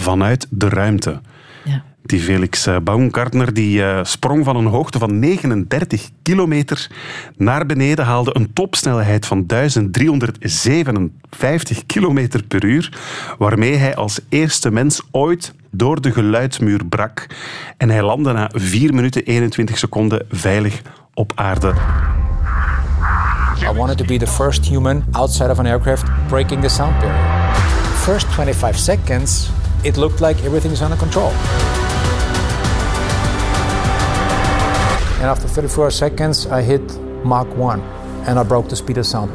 vanuit 0.00 0.46
de 0.50 0.68
ruimte. 0.68 1.20
Ja. 1.64 1.82
Die 2.02 2.20
Felix 2.20 2.66
eh, 2.66 2.76
Baumgartner 2.82 3.54
die, 3.54 3.84
eh, 3.84 4.04
sprong 4.04 4.44
van 4.44 4.56
een 4.56 4.66
hoogte 4.66 4.98
van 4.98 5.18
39 5.18 6.08
kilometer 6.22 6.90
naar 7.36 7.66
beneden, 7.66 8.04
haalde 8.04 8.36
een 8.36 8.52
topsnelheid 8.52 9.26
van 9.26 9.46
1357 9.46 11.86
kilometer 11.86 12.42
per 12.42 12.64
uur, 12.64 12.98
waarmee 13.38 13.76
hij 13.76 13.96
als 13.96 14.20
eerste 14.28 14.70
mens 14.70 15.02
ooit 15.10 15.54
door 15.70 16.00
de 16.00 16.12
geluidsmuur 16.12 16.84
brak. 16.84 17.26
En 17.76 17.90
hij 17.90 18.02
landde 18.02 18.32
na 18.32 18.50
4 18.52 18.94
minuten 18.94 19.24
21 19.24 19.78
seconden 19.78 20.26
veilig 20.30 20.82
op 21.14 21.32
aarde. 21.34 21.74
I 23.62 23.72
wanted 23.72 23.98
to 23.98 24.04
be 24.04 24.16
the 24.16 24.26
first 24.26 24.68
human 24.68 25.04
outside 25.12 25.50
of 25.50 25.58
an 25.58 25.66
aircraft 25.66 26.04
breaking 26.28 26.62
the 26.62 26.68
sound 26.68 26.98
barrier. 26.98 27.54
First 27.94 28.26
25 28.26 28.78
seconds, 28.78 29.50
it 29.84 29.96
looked 29.96 30.20
like 30.20 30.42
everything 30.44 30.72
is 30.72 30.82
under 30.82 30.96
control. 30.96 31.30
And 35.20 35.28
after 35.28 35.48
34 35.48 35.90
seconds, 35.90 36.46
I 36.46 36.62
hit 36.62 36.82
Mach 37.24 37.46
1 37.56 37.80
and 38.26 38.38
I 38.38 38.42
broke 38.42 38.68
the 38.68 38.76
speed 38.76 38.98
of 38.98 39.06
sound. 39.06 39.30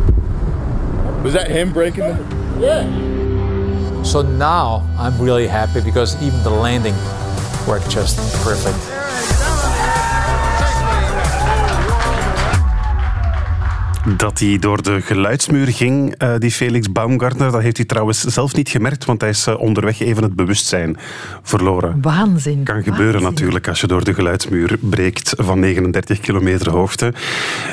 Was 1.23 1.33
that 1.33 1.49
him 1.49 1.73
breaking 1.73 2.03
the? 2.03 2.17
Yeah. 2.59 4.03
So 4.03 4.21
now 4.21 4.87
I'm 4.97 5.19
really 5.19 5.47
happy 5.47 5.81
because 5.81 6.21
even 6.21 6.41
the 6.43 6.51
landing 6.51 6.95
worked 7.67 7.89
just 7.89 8.17
perfect. 8.43 8.94
Dat 14.07 14.39
hij 14.39 14.57
door 14.59 14.83
de 14.83 15.01
geluidsmuur 15.01 15.67
ging, 15.67 16.23
uh, 16.23 16.33
die 16.37 16.51
Felix 16.51 16.91
Baumgartner, 16.91 17.51
dat 17.51 17.61
heeft 17.61 17.77
hij 17.77 17.85
trouwens 17.85 18.21
zelf 18.21 18.55
niet 18.55 18.69
gemerkt, 18.69 19.05
want 19.05 19.21
hij 19.21 19.29
is 19.29 19.47
uh, 19.47 19.59
onderweg 19.59 19.99
even 19.99 20.23
het 20.23 20.35
bewustzijn 20.35 20.97
verloren. 21.41 22.01
Waanzin. 22.01 22.63
Kan 22.63 22.83
gebeuren 22.83 23.11
Waanzin. 23.11 23.29
natuurlijk 23.29 23.67
als 23.67 23.81
je 23.81 23.87
door 23.87 24.03
de 24.03 24.13
geluidsmuur 24.13 24.77
breekt 24.79 25.33
van 25.37 25.59
39 25.59 26.19
kilometer 26.19 26.71
hoogte. 26.71 27.13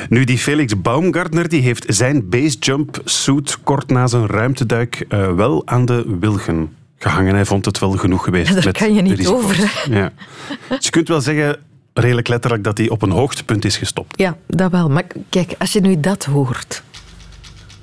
Nu, 0.09 0.23
die 0.23 0.37
Felix 0.37 0.81
Baumgartner 0.81 1.49
die 1.49 1.61
heeft 1.61 1.85
zijn 1.87 2.29
basejump 2.29 3.01
suit 3.03 3.57
kort 3.63 3.89
na 3.89 4.07
zijn 4.07 4.27
ruimteduik 4.27 5.05
uh, 5.09 5.31
wel 5.31 5.61
aan 5.65 5.85
de 5.85 6.17
wilgen 6.19 6.69
gehangen. 6.97 7.35
Hij 7.35 7.45
vond 7.45 7.65
het 7.65 7.79
wel 7.79 7.91
genoeg 7.91 8.23
geweest. 8.23 8.53
Daar 8.55 8.65
met 8.65 8.77
kan 8.77 8.93
je 8.93 9.01
niet 9.01 9.27
over. 9.27 9.85
Ja. 9.89 10.11
Dus 10.69 10.85
je 10.85 10.89
kunt 10.89 11.07
wel 11.07 11.21
zeggen, 11.21 11.57
redelijk 11.93 12.27
letterlijk, 12.27 12.63
dat 12.63 12.77
hij 12.77 12.89
op 12.89 13.01
een 13.01 13.11
hoogtepunt 13.11 13.65
is 13.65 13.77
gestopt. 13.77 14.19
Ja, 14.19 14.37
dat 14.47 14.71
wel. 14.71 14.89
Maar 14.89 15.05
kijk, 15.29 15.55
als 15.57 15.73
je 15.73 15.81
nu 15.81 15.99
dat 15.99 16.25
hoort, 16.25 16.83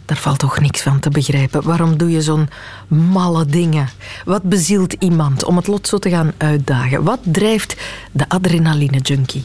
daar 0.05 0.17
valt 0.17 0.39
toch 0.39 0.61
niks 0.61 0.83
van 0.83 1.01
te 1.01 1.11
begrijpen. 1.11 1.63
Waarom 1.63 1.97
doe 1.97 2.11
je 2.11 2.23
zo'n 2.23 2.49
malle 2.89 3.47
dingen? 3.47 3.89
Wat 4.25 4.43
bezielt 4.43 4.93
iemand 4.93 5.45
om 5.45 5.57
het 5.57 5.67
lot 5.67 5.89
zo 5.89 5.99
te 5.99 6.11
gaan 6.11 6.33
uitdagen? 6.37 7.03
Wat 7.03 7.21
drijft 7.23 7.77
de 8.13 8.29
adrenaline-junkie? 8.29 9.45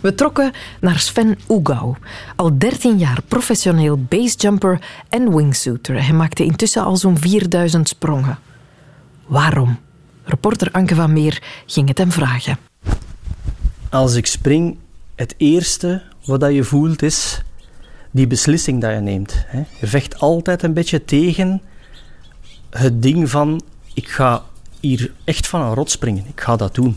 We 0.00 0.14
trokken 0.14 0.52
naar 0.80 0.98
Sven 0.98 1.38
Oegau. 1.48 1.94
Al 2.36 2.58
13 2.58 2.98
jaar 2.98 3.22
professioneel 3.28 4.02
basejumper 4.02 4.80
en 5.08 5.36
wingsuiter. 5.36 6.04
Hij 6.04 6.14
maakte 6.14 6.44
intussen 6.44 6.84
al 6.84 6.96
zo'n 6.96 7.18
4000 7.18 7.88
sprongen. 7.88 8.38
Waarom? 9.26 9.78
Reporter 10.24 10.68
Anke 10.72 10.94
van 10.94 11.12
Meer 11.12 11.42
ging 11.66 11.88
het 11.88 11.98
hem 11.98 12.12
vragen. 12.12 12.67
Als 13.90 14.14
ik 14.14 14.26
spring, 14.26 14.78
het 15.14 15.34
eerste 15.36 16.02
wat 16.24 16.52
je 16.52 16.64
voelt 16.64 17.02
is 17.02 17.42
die 18.10 18.26
beslissing 18.26 18.80
dat 18.80 18.92
je 18.92 19.00
neemt. 19.00 19.46
Je 19.80 19.86
vecht 19.86 20.18
altijd 20.18 20.62
een 20.62 20.72
beetje 20.72 21.04
tegen 21.04 21.60
het 22.70 23.02
ding 23.02 23.30
van 23.30 23.62
ik 23.94 24.08
ga 24.08 24.44
hier 24.80 25.12
echt 25.24 25.46
van 25.46 25.60
een 25.60 25.74
rot 25.74 25.90
springen. 25.90 26.24
Ik 26.26 26.40
ga 26.40 26.56
dat 26.56 26.74
doen. 26.74 26.96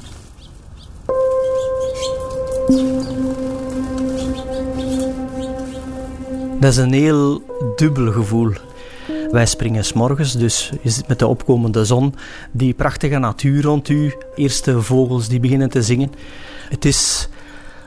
Dat 6.59 6.71
is 6.71 6.77
een 6.77 6.93
heel 6.93 7.43
dubbel 7.75 8.11
gevoel. 8.11 8.53
Wij 9.31 9.45
springen 9.45 9.85
s'morgens, 9.85 10.33
dus 10.33 10.71
je 10.81 10.89
zit 10.89 11.07
met 11.07 11.19
de 11.19 11.27
opkomende 11.27 11.85
zon, 11.85 12.15
die 12.51 12.73
prachtige 12.73 13.17
natuur 13.17 13.61
rond 13.61 13.89
u, 13.89 14.13
eerste 14.35 14.81
vogels 14.81 15.27
die 15.27 15.39
beginnen 15.39 15.69
te 15.69 15.81
zingen. 15.81 16.11
Het 16.71 16.85
is 16.85 17.29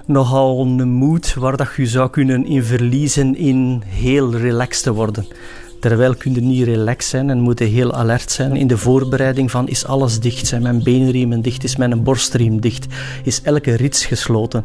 nogal 0.07 0.61
een 0.61 0.89
moed 0.89 1.35
waar 1.35 1.57
dat 1.57 1.69
je 1.77 1.87
zou 1.87 2.11
kunnen 2.11 2.47
in 2.47 2.65
verliezen 2.65 3.37
in 3.37 3.83
heel 3.87 4.35
relaxed 4.35 4.83
te 4.83 4.93
worden. 4.93 5.27
Terwijl 5.81 6.15
kun 6.15 6.35
je 6.35 6.41
niet 6.41 6.65
relaxed 6.65 7.11
zijn 7.11 7.31
en 7.31 7.41
moet 7.41 7.59
je 7.59 7.65
heel 7.65 7.95
alert 7.95 8.31
zijn 8.31 8.57
in 8.57 8.67
de 8.67 8.79
voorbereiding 8.79 9.51
van 9.51 9.69
is 9.69 9.87
alles 9.87 10.21
dicht, 10.21 10.47
zijn 10.47 10.63
mijn 10.63 10.83
beenriemen 10.83 11.41
dicht, 11.41 11.65
is 11.65 11.77
mijn 11.77 12.03
borstriem 12.03 12.61
dicht, 12.61 12.87
is 13.23 13.43
elke 13.43 13.75
rits 13.75 14.07
gesloten. 14.07 14.65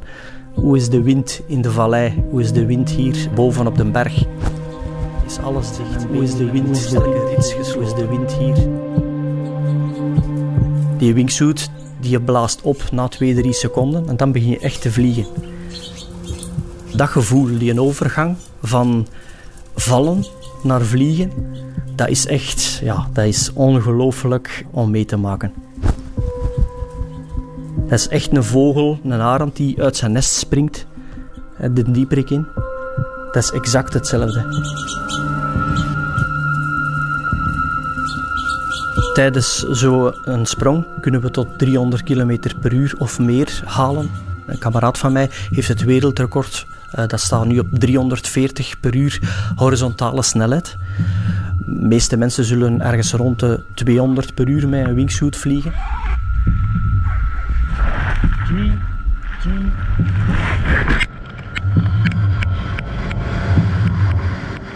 Hoe 0.54 0.78
is 0.78 0.90
de 0.90 1.02
wind 1.02 1.42
in 1.48 1.62
de 1.62 1.72
vallei? 1.72 2.24
Hoe 2.30 2.42
is 2.42 2.52
de 2.52 2.66
wind 2.66 2.90
hier 2.90 3.30
boven 3.36 3.68
op 3.68 3.78
de 3.78 3.86
berg? 3.86 4.24
Is 5.26 5.38
alles 5.38 5.68
dicht? 5.68 6.06
Hoe 6.12 6.24
is 6.24 6.36
de 6.36 6.52
wind? 6.52 6.78
Is 6.78 6.94
elke 6.94 7.34
rits 7.36 7.54
gesloten? 7.54 7.80
Hoe 7.80 7.90
is 7.90 7.94
de 7.94 8.08
wind 8.08 8.34
hier? 8.34 8.68
Die 10.98 11.14
wingsuit 11.14 11.70
die 12.00 12.12
je 12.12 12.22
blaast 12.22 12.62
op 12.62 12.84
na 12.92 13.08
2, 13.08 13.36
3 13.36 13.54
seconden 13.54 14.10
en 14.10 14.18
dan 14.18 14.32
begin 14.32 14.50
je 14.50 14.60
echt 14.60 14.82
te 14.82 14.92
vliegen. 14.92 15.26
Dat 16.96 17.10
gevoel, 17.10 17.58
die 17.58 17.82
overgang 17.82 18.36
van 18.62 19.08
vallen 19.76 20.26
naar 20.64 20.82
vliegen, 20.82 21.32
dat 21.96 22.10
is 22.10 22.28
echt, 22.28 22.80
ja, 22.84 23.08
dat 23.14 23.26
is 23.26 23.52
ongelooflijk 23.54 24.66
om 24.72 24.92
mee 24.92 25.06
te 25.06 25.18
maken. 25.18 25.54
Dat 27.88 28.00
is 28.00 28.08
echt 28.08 28.36
een 28.36 28.44
vogel, 28.44 29.00
een 29.04 29.22
arend 29.22 29.56
die 29.56 29.82
uit 29.82 29.98
zijn 29.98 30.12
nest 30.12 30.34
springt, 30.34 30.86
de 31.74 31.92
dieperik 31.92 32.30
in. 32.30 32.48
Dat 33.32 33.44
is 33.44 33.52
exact 33.52 33.94
hetzelfde. 33.94 34.46
Tijdens 39.20 39.58
zo'n 39.58 40.46
sprong 40.46 40.86
kunnen 41.02 41.22
we 41.22 41.32
tot 41.32 41.48
300 41.58 42.04
km 42.04 42.38
per 42.62 42.74
uur 42.74 42.96
of 42.98 43.20
meer 43.20 43.62
halen. 43.66 44.10
Een 44.46 44.58
kameraad 44.58 44.98
van 44.98 45.12
mij 45.12 45.30
heeft 45.50 45.68
het 45.68 45.84
wereldrecord. 45.84 46.66
Uh, 46.96 47.08
dat 47.08 47.20
staat 47.20 47.46
nu 47.46 47.60
op 47.60 47.68
340 47.72 48.80
per 48.80 48.96
uur 48.96 49.20
horizontale 49.56 50.22
snelheid. 50.22 50.78
De 51.66 51.88
meeste 51.88 52.18
mensen 52.18 52.44
zullen 52.44 52.82
ergens 52.82 53.12
rond 53.12 53.40
de 53.40 53.64
200 53.74 54.34
per 54.34 54.48
uur 54.48 54.68
met 54.68 54.86
een 54.86 54.94
wingsuit 54.94 55.36
vliegen. 55.36 55.74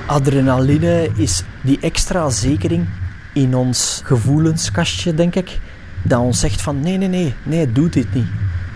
Adrenaline 0.05 1.09
is 1.15 1.43
die 1.61 1.79
extra 1.79 2.29
zekering 2.29 2.87
in 3.33 3.55
ons 3.55 4.01
gevoelenskastje, 4.03 5.13
denk 5.13 5.35
ik, 5.35 5.59
dat 6.01 6.19
ons 6.19 6.39
zegt 6.39 6.61
van 6.61 6.79
nee, 6.79 6.97
nee, 6.97 7.07
nee, 7.07 7.33
nee, 7.43 7.71
doe 7.71 7.89
dit 7.89 8.13
niet. 8.13 8.27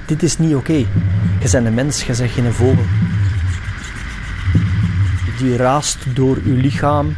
Dit 0.06 0.24
is 0.24 0.38
niet 0.38 0.56
oké. 0.56 0.74
Je 0.74 1.50
bent 1.52 1.66
een 1.66 1.74
mens, 1.74 2.04
je 2.04 2.16
bent 2.18 2.32
geen 2.32 2.54
vogel. 2.54 2.86
Die 5.38 5.58
raast 5.58 5.98
door 6.14 6.38
uw 6.46 6.56
lichaam, 6.56 7.16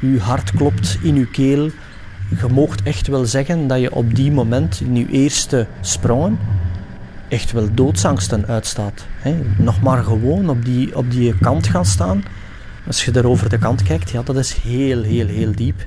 uw 0.00 0.18
hart 0.18 0.50
klopt 0.50 0.98
in 1.02 1.14
uw 1.14 1.26
keel. 1.32 1.70
Je 2.40 2.48
moogt 2.50 2.82
echt 2.82 3.06
wel 3.06 3.24
zeggen 3.24 3.66
dat 3.66 3.80
je 3.80 3.94
op 3.94 4.14
die 4.14 4.32
moment, 4.32 4.80
in 4.80 4.96
je 4.96 5.06
eerste 5.06 5.66
sprongen, 5.80 6.38
echt 7.28 7.52
wel 7.52 7.74
doodsangsten 7.74 8.46
uitstaat. 8.46 9.06
Nog 9.56 9.80
maar 9.80 10.02
gewoon 10.02 10.48
op 10.48 10.64
die, 10.64 10.96
op 10.96 11.10
die 11.10 11.38
kant 11.38 11.66
gaan 11.66 11.86
staan. 11.86 12.22
Als 12.86 13.04
je 13.04 13.10
daar 13.10 13.24
over 13.24 13.48
de 13.48 13.58
kant 13.58 13.82
kijkt, 13.82 14.10
ja, 14.10 14.22
dat 14.22 14.36
is 14.36 14.52
heel, 14.52 15.02
heel, 15.02 15.26
heel 15.26 15.52
diep. 15.54 15.86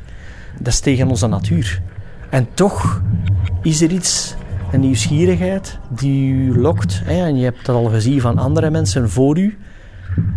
Dat 0.59 0.73
is 0.73 0.79
tegen 0.79 1.07
onze 1.07 1.27
natuur. 1.27 1.81
En 2.29 2.47
toch 2.53 3.01
is 3.61 3.81
er 3.81 3.91
iets, 3.91 4.35
een 4.71 4.79
nieuwsgierigheid, 4.79 5.77
die 5.89 6.33
u 6.33 6.59
lokt. 6.59 7.01
Hè, 7.03 7.25
en 7.25 7.37
je 7.37 7.43
hebt 7.43 7.65
dat 7.65 7.75
al 7.75 7.89
gezien 7.89 8.21
van 8.21 8.37
andere 8.37 8.69
mensen 8.69 9.09
voor 9.09 9.37
u. 9.37 9.57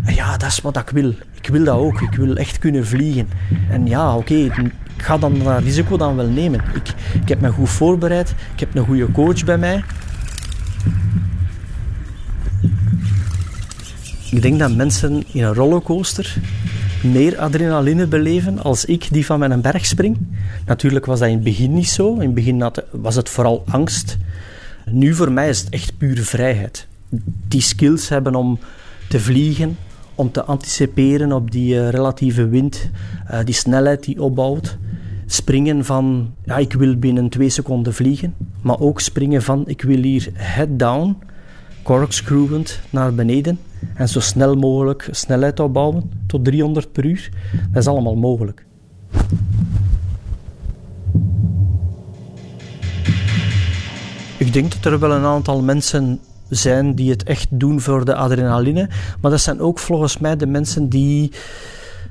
En 0.05 0.15
ja, 0.15 0.37
dat 0.37 0.49
is 0.49 0.61
wat 0.61 0.77
ik 0.77 0.91
wil. 0.91 1.15
Ik 1.41 1.49
wil 1.49 1.65
dat 1.65 1.77
ook. 1.77 2.01
Ik 2.01 2.15
wil 2.15 2.37
echt 2.37 2.59
kunnen 2.59 2.87
vliegen. 2.87 3.29
En 3.71 3.87
ja, 3.87 4.17
oké, 4.17 4.35
ik 4.35 4.73
ga 4.97 5.19
dan 5.19 5.39
dat 5.39 5.63
risico 5.63 5.97
dan 5.97 6.17
wel 6.17 6.29
nemen. 6.29 6.61
Ik, 6.75 6.89
ik 7.23 7.29
heb 7.29 7.41
me 7.41 7.51
goed 7.51 7.69
voorbereid. 7.69 8.35
Ik 8.55 8.61
heb 8.61 8.75
een 8.75 8.85
goede 8.85 9.13
coach 9.13 9.45
bij 9.45 9.59
mij. 9.59 9.85
Ik 14.31 14.43
denk 14.43 14.59
dat 14.59 14.75
mensen 14.75 15.25
in 15.33 15.43
een 15.43 15.55
rollercoaster 15.55 16.37
meer 17.05 17.39
adrenaline 17.39 18.07
beleven 18.07 18.59
als 18.59 18.85
ik 18.85 19.09
die 19.11 19.27
van 19.27 19.39
mijn 19.39 19.61
berg 19.61 19.87
spring. 19.87 20.19
Natuurlijk 20.67 21.07
was 21.07 21.19
dat 21.19 21.29
in 21.29 21.35
het 21.35 21.45
begin 21.45 21.75
niet 21.75 21.89
zo. 21.89 22.15
In 22.15 22.21
het 22.21 22.35
begin 22.35 22.71
was 22.91 23.15
het 23.15 23.29
vooral 23.29 23.65
angst. 23.67 24.17
Nu 24.91 25.15
voor 25.15 25.33
mij 25.33 25.49
is 25.49 25.61
het 25.61 25.69
echt 25.69 25.99
pure 25.99 26.23
vrijheid. 26.23 26.87
Die 27.49 27.61
skills 27.61 28.09
hebben 28.09 28.35
om 28.35 28.59
te 29.09 29.21
vliegen, 29.21 29.77
om 30.15 30.31
te 30.31 30.45
anticiperen 30.45 31.33
op 31.33 31.51
die 31.51 31.75
uh, 31.75 31.89
relatieve 31.89 32.49
wind, 32.49 32.91
uh, 33.31 33.39
die 33.45 33.55
snelheid 33.55 34.05
die 34.05 34.23
opbouwt. 34.23 34.79
Springen 35.27 35.85
van, 35.85 36.35
ja, 36.45 36.57
ik 36.57 36.73
wil 36.73 36.97
binnen 36.97 37.29
twee 37.29 37.49
seconden 37.49 37.95
vliegen, 37.95 38.35
maar 38.61 38.81
ook 38.81 39.01
springen 39.01 39.43
van, 39.43 39.63
ik 39.67 39.83
wil 39.83 40.03
hier 40.03 40.29
head 40.33 40.69
down, 40.79 41.17
corkscrewend 41.85 42.81
naar 42.91 43.15
beneden 43.15 43.59
en 43.95 44.09
zo 44.09 44.21
snel 44.21 44.55
mogelijk 44.55 45.09
snelheid 45.11 45.61
opbouwen 45.61 46.11
tot 46.27 46.45
300 46.45 46.93
per 46.93 47.05
uur. 47.05 47.29
Dat 47.73 47.83
is 47.83 47.89
allemaal 47.89 48.17
mogelijk. 48.17 48.67
Ik 54.37 54.53
denk 54.53 54.73
dat 54.73 54.93
er 54.93 54.99
wel 54.99 55.13
een 55.13 55.25
aantal 55.25 55.63
mensen 55.63 56.21
zijn 56.49 56.95
die 56.95 57.11
het 57.11 57.23
echt 57.23 57.47
doen 57.51 57.81
voor 57.81 58.05
de 58.05 58.15
adrenaline, 58.15 58.89
maar 59.21 59.31
dat 59.31 59.41
zijn 59.41 59.61
ook 59.61 59.79
volgens 59.79 60.19
mij 60.19 60.37
de 60.37 60.47
mensen 60.47 60.89
die 60.89 61.33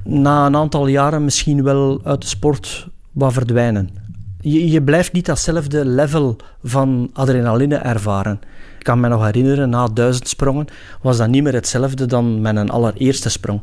na 0.03 0.45
een 0.45 0.55
aantal 0.55 0.87
jaren 0.87 1.23
misschien 1.23 1.63
wel 1.63 2.01
uit 2.03 2.21
de 2.21 2.27
sport 2.27 2.87
wat 3.11 3.33
verdwijnen. 3.33 3.89
Je, 4.41 4.69
je 4.69 4.81
blijft 4.81 5.13
niet 5.13 5.25
datzelfde 5.25 5.85
level 5.85 6.35
van 6.63 7.09
adrenaline 7.13 7.75
ervaren. 7.75 8.39
Kan 8.83 8.99
me 8.99 9.07
nog 9.07 9.23
herinneren, 9.23 9.69
na 9.69 9.87
duizend 9.87 10.27
sprongen 10.27 10.67
was 11.01 11.17
dat 11.17 11.27
niet 11.27 11.43
meer 11.43 11.53
hetzelfde 11.53 12.05
dan 12.05 12.41
mijn 12.41 12.69
allereerste 12.69 13.29
sprong. 13.29 13.61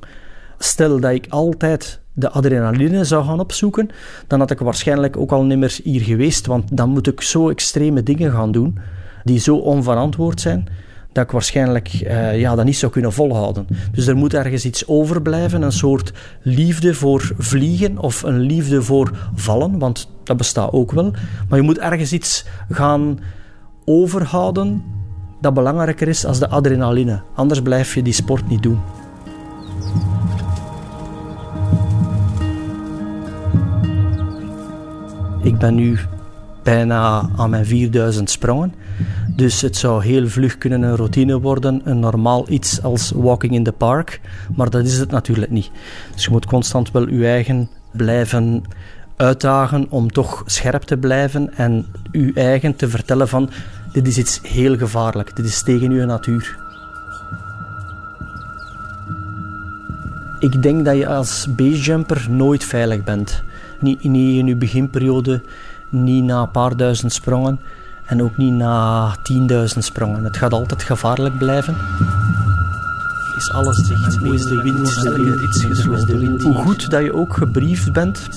stel 0.58 1.00
dat 1.00 1.12
ik 1.12 1.26
altijd 1.28 2.00
de 2.12 2.30
adrenaline 2.30 3.04
zou 3.04 3.24
gaan 3.24 3.40
opzoeken, 3.40 3.88
dan 4.26 4.38
had 4.38 4.50
ik 4.50 4.58
waarschijnlijk 4.58 5.16
ook 5.16 5.32
al 5.32 5.44
nimmer 5.44 5.78
hier 5.82 6.00
geweest, 6.00 6.46
want 6.46 6.76
dan 6.76 6.88
moet 6.88 7.06
ik 7.06 7.20
zo 7.20 7.48
extreme 7.48 8.02
dingen 8.02 8.32
gaan 8.32 8.52
doen 8.52 8.78
die 9.24 9.38
zo 9.38 9.56
onverantwoord 9.56 10.40
zijn 10.40 10.68
dat 11.12 11.24
ik 11.24 11.30
waarschijnlijk 11.30 11.92
uh, 11.92 12.40
ja, 12.40 12.54
dat 12.54 12.64
niet 12.64 12.76
zou 12.76 12.92
kunnen 12.92 13.12
volhouden. 13.12 13.66
Dus 13.92 14.06
er 14.06 14.16
moet 14.16 14.34
ergens 14.34 14.64
iets 14.64 14.88
overblijven, 14.88 15.62
een 15.62 15.72
soort 15.72 16.12
liefde 16.42 16.94
voor 16.94 17.32
vliegen 17.38 17.98
of 17.98 18.22
een 18.22 18.38
liefde 18.38 18.82
voor 18.82 19.30
vallen, 19.34 19.78
want 19.78 20.08
dat 20.24 20.36
bestaat 20.36 20.72
ook 20.72 20.92
wel. 20.92 21.12
Maar 21.48 21.58
je 21.58 21.64
moet 21.64 21.78
ergens 21.78 22.12
iets 22.12 22.44
gaan 22.68 23.18
overhouden 23.84 24.82
dat 25.40 25.54
belangrijker 25.54 26.09
is 26.09 26.25
als 26.25 26.38
de 26.38 26.49
adrenaline. 26.49 27.23
Anders 27.35 27.62
blijf 27.62 27.94
je 27.94 28.02
die 28.02 28.12
sport 28.12 28.49
niet 28.49 28.62
doen. 28.62 28.80
Ik 35.42 35.59
ben 35.59 35.75
nu 35.75 35.99
bijna 36.62 37.30
aan 37.37 37.50
mijn 37.50 37.66
4000 37.66 38.30
sprongen. 38.30 38.75
Dus 39.37 39.61
het 39.61 39.76
zou 39.76 40.04
heel 40.04 40.28
vlug 40.28 40.59
kunnen 40.59 40.82
een 40.82 40.97
routine 40.97 41.40
worden, 41.40 41.80
een 41.85 42.00
normaal 42.00 42.44
iets 42.49 42.82
als 42.82 43.12
walking 43.14 43.52
in 43.52 43.64
the 43.64 43.73
park. 43.73 44.20
Maar 44.56 44.70
dat 44.70 44.85
is 44.85 44.99
het 44.99 45.11
natuurlijk 45.11 45.50
niet. 45.50 45.70
Dus 46.14 46.25
je 46.25 46.30
moet 46.30 46.47
constant 46.47 46.90
wel 46.90 47.09
je 47.09 47.26
eigen 47.26 47.68
blijven 47.92 48.64
uitdagen 49.16 49.87
om 49.90 50.12
toch 50.12 50.42
scherp 50.47 50.82
te 50.82 50.97
blijven 50.97 51.56
en 51.56 51.87
je 52.12 52.32
eigen 52.35 52.76
te 52.76 52.88
vertellen 52.88 53.28
van 53.28 53.50
dit 53.92 54.06
is 54.06 54.18
iets 54.18 54.40
heel 54.42 54.76
gevaarlijk, 54.76 55.37
dit 55.37 55.44
is 55.44 55.62
tegen 55.62 55.90
uw 55.90 56.04
natuur. 56.04 56.56
Ik 60.38 60.62
denk 60.62 60.85
dat 60.85 60.97
je 60.97 61.09
als 61.09 61.47
basejumper 61.50 62.26
nooit 62.30 62.64
veilig 62.64 63.04
bent. 63.04 63.42
Niet, 63.78 64.02
niet 64.02 64.38
in 64.38 64.47
je 64.47 64.56
beginperiode, 64.56 65.42
niet 65.88 66.25
na 66.25 66.40
een 66.42 66.50
paar 66.50 66.76
duizend 66.76 67.12
sprongen 67.12 67.61
en 68.04 68.23
ook 68.23 68.37
niet 68.37 68.52
na 68.52 69.16
10.000 69.16 69.78
sprongen. 69.78 70.25
Het 70.25 70.37
gaat 70.37 70.52
altijd 70.52 70.82
gevaarlijk 70.82 71.38
blijven. 71.38 71.76
Is 73.37 73.50
alles 73.50 73.76
dicht? 73.76 74.16
Hoe 74.16 74.35
is 74.35 74.42
de 74.42 74.62
wind? 74.62 74.88
Is 74.88 76.04
de 76.04 76.18
wind? 76.18 76.42
Hoe 76.42 76.54
goed 76.54 76.90
dat 76.90 77.02
je 77.02 77.14
ook 77.14 77.35
gebriefd 77.35 77.92
bent, 77.92 78.28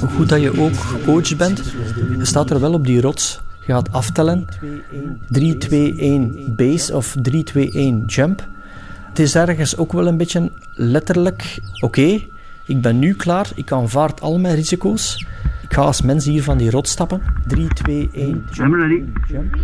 hoe 0.00 0.08
goed 0.08 0.28
dat 0.28 0.40
je 0.40 0.60
ook 0.60 0.76
gecoacht 0.76 1.36
bent, 1.36 1.62
je 2.18 2.24
staat 2.24 2.50
er 2.50 2.60
wel 2.60 2.72
op 2.72 2.86
die 2.86 3.00
rots. 3.00 3.40
Je 3.66 3.72
gaat 3.72 3.92
aftellen. 3.92 4.46
3, 5.28 5.56
2, 5.56 5.96
1 5.98 6.54
base 6.56 6.96
of 6.96 7.16
3, 7.22 7.42
2, 7.42 7.70
1 7.72 8.04
jump. 8.04 8.48
Het 9.08 9.18
is 9.18 9.34
ergens 9.34 9.76
ook 9.76 9.92
wel 9.92 10.06
een 10.06 10.16
beetje 10.16 10.50
letterlijk, 10.74 11.58
oké, 11.80 12.20
ik 12.64 12.80
ben 12.80 12.98
nu 12.98 13.14
klaar, 13.14 13.50
ik 13.54 13.72
aanvaard 13.72 14.20
al 14.20 14.38
mijn 14.38 14.54
risico's. 14.54 15.26
Ik 15.62 15.74
ga 15.74 15.82
als 15.82 16.02
mens 16.02 16.24
hier 16.24 16.42
van 16.42 16.58
die 16.58 16.70
rot 16.70 16.88
stappen. 16.88 17.22
3, 17.46 17.68
2, 17.68 18.10
1. 18.12 18.44
Jump. 18.50 18.74
ready. 18.74 19.02
Jump. 19.28 19.54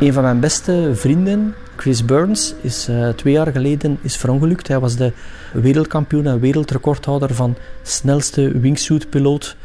Een 0.00 0.12
van 0.12 0.22
mijn 0.22 0.40
beste 0.40 0.90
vrienden, 0.94 1.54
Chris 1.76 2.04
Burns, 2.04 2.54
is 2.60 2.88
uh, 2.88 3.08
twee 3.08 3.32
jaar 3.32 3.52
geleden 3.52 3.98
is 4.00 4.16
verongelukt. 4.16 4.68
Hij 4.68 4.80
was 4.80 4.96
de 4.96 5.12
wereldkampioen 5.60 6.26
en 6.26 6.40
wereldrecordhouder 6.40 7.34
van 7.34 7.56
snelste 7.82 8.58
wingsuit-piloot 8.58 9.56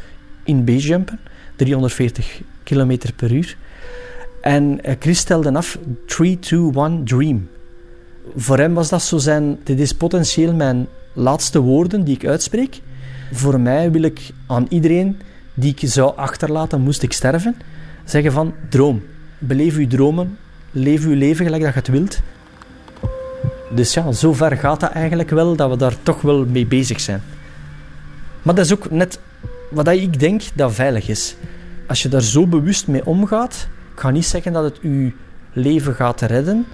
in 0.44 0.64
basejumpen. 0.64 1.18
340 1.56 2.40
km 2.62 2.98
per 3.16 3.32
uur. 3.32 3.56
En 4.40 4.78
uh, 4.82 4.94
Chris 4.98 5.18
stelde 5.18 5.52
af 5.52 5.78
3, 6.06 6.38
2, 6.38 6.70
1, 6.74 7.04
dream 7.04 7.48
voor 8.36 8.58
hem 8.58 8.74
was 8.74 8.88
dat 8.88 9.02
zo 9.02 9.18
zijn... 9.18 9.58
Dit 9.64 9.80
is 9.80 9.92
potentieel 9.92 10.54
mijn 10.54 10.86
laatste 11.12 11.60
woorden 11.60 12.04
die 12.04 12.14
ik 12.14 12.26
uitspreek. 12.26 12.80
Voor 13.32 13.60
mij 13.60 13.90
wil 13.90 14.02
ik 14.02 14.30
aan 14.46 14.66
iedereen 14.68 15.20
die 15.54 15.74
ik 15.76 15.88
zou 15.88 16.16
achterlaten, 16.16 16.80
moest 16.80 17.02
ik 17.02 17.12
sterven, 17.12 17.56
zeggen 18.04 18.32
van 18.32 18.54
droom. 18.68 19.02
Beleef 19.38 19.76
uw 19.76 19.86
dromen, 19.86 20.38
leef 20.70 21.04
uw 21.04 21.14
leven 21.14 21.44
gelijk 21.44 21.62
dat 21.62 21.72
je 21.72 21.78
het 21.78 21.88
wilt. 21.88 22.20
Dus 23.70 23.94
ja, 23.94 24.12
zo 24.12 24.32
ver 24.32 24.56
gaat 24.56 24.80
dat 24.80 24.90
eigenlijk 24.90 25.30
wel, 25.30 25.56
dat 25.56 25.70
we 25.70 25.76
daar 25.76 25.94
toch 26.02 26.20
wel 26.20 26.46
mee 26.46 26.66
bezig 26.66 27.00
zijn. 27.00 27.22
Maar 28.42 28.54
dat 28.54 28.64
is 28.64 28.72
ook 28.72 28.90
net 28.90 29.20
wat 29.70 29.88
ik 29.88 30.20
denk 30.20 30.42
dat 30.54 30.74
veilig 30.74 31.08
is. 31.08 31.36
Als 31.86 32.02
je 32.02 32.08
daar 32.08 32.22
zo 32.22 32.46
bewust 32.46 32.86
mee 32.86 33.06
omgaat, 33.06 33.68
ik 33.94 34.00
ga 34.00 34.10
niet 34.10 34.26
zeggen 34.26 34.52
dat 34.52 34.64
het 34.64 34.78
je 34.82 35.12
leven 35.52 35.94
gaat 35.94 36.20
redden, 36.20 36.66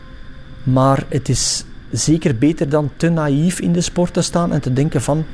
maar 0.63 1.05
het 1.09 1.29
is 1.29 1.65
zeker 1.91 2.39
beter 2.39 2.69
dan 2.69 2.91
te 2.97 3.09
naïef 3.09 3.61
in 3.61 3.73
de 3.73 3.81
sport 3.81 4.13
te 4.13 4.23
staan 4.23 4.53
en 4.53 4.61
te 4.61 4.73
denken 4.73 5.03
van 5.03 5.25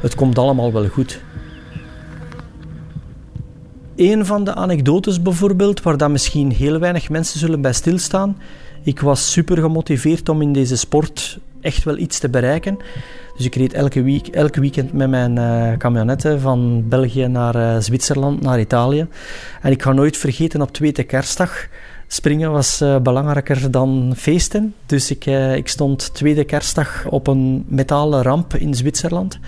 het 0.00 0.14
komt 0.14 0.38
allemaal 0.38 0.72
wel 0.72 0.88
goed. 0.88 1.20
Een 3.96 4.26
van 4.26 4.44
de 4.44 4.54
anekdotes 4.54 5.22
bijvoorbeeld, 5.22 5.82
waar 5.82 5.96
dat 5.96 6.10
misschien 6.10 6.50
heel 6.50 6.78
weinig 6.78 7.10
mensen 7.10 7.38
zullen 7.38 7.60
bij 7.60 7.72
stilstaan. 7.72 8.36
Ik 8.84 9.00
was 9.00 9.32
super 9.32 9.56
gemotiveerd 9.56 10.28
om 10.28 10.42
in 10.42 10.52
deze 10.52 10.76
sport 10.76 11.38
echt 11.60 11.84
wel 11.84 11.98
iets 11.98 12.18
te 12.18 12.28
bereiken. 12.28 12.78
Dus 13.36 13.46
ik 13.46 13.54
reed 13.54 13.72
elke, 13.72 14.02
week, 14.02 14.26
elke 14.26 14.60
weekend 14.60 14.92
met 14.92 15.10
mijn 15.10 15.36
uh, 15.36 15.76
camionette 15.76 16.40
van 16.40 16.88
België 16.88 17.26
naar 17.26 17.56
uh, 17.56 17.76
Zwitserland, 17.78 18.40
naar 18.40 18.60
Italië. 18.60 19.06
En 19.60 19.70
ik 19.70 19.82
ga 19.82 19.92
nooit 19.92 20.16
vergeten 20.16 20.62
op 20.62 20.72
tweede 20.72 21.02
kerstdag 21.02 21.66
Springen 22.06 22.50
was 22.50 22.82
uh, 22.82 22.98
belangrijker 22.98 23.70
dan 23.70 24.12
feesten. 24.16 24.74
Dus 24.86 25.10
ik, 25.10 25.26
ik 25.56 25.68
stond 25.68 26.14
tweede 26.14 26.44
kerstdag 26.44 27.06
op 27.06 27.26
een 27.26 27.64
metalen 27.68 28.22
ramp 28.22 28.54
in 28.54 28.74
Zwitserland. 28.74 29.38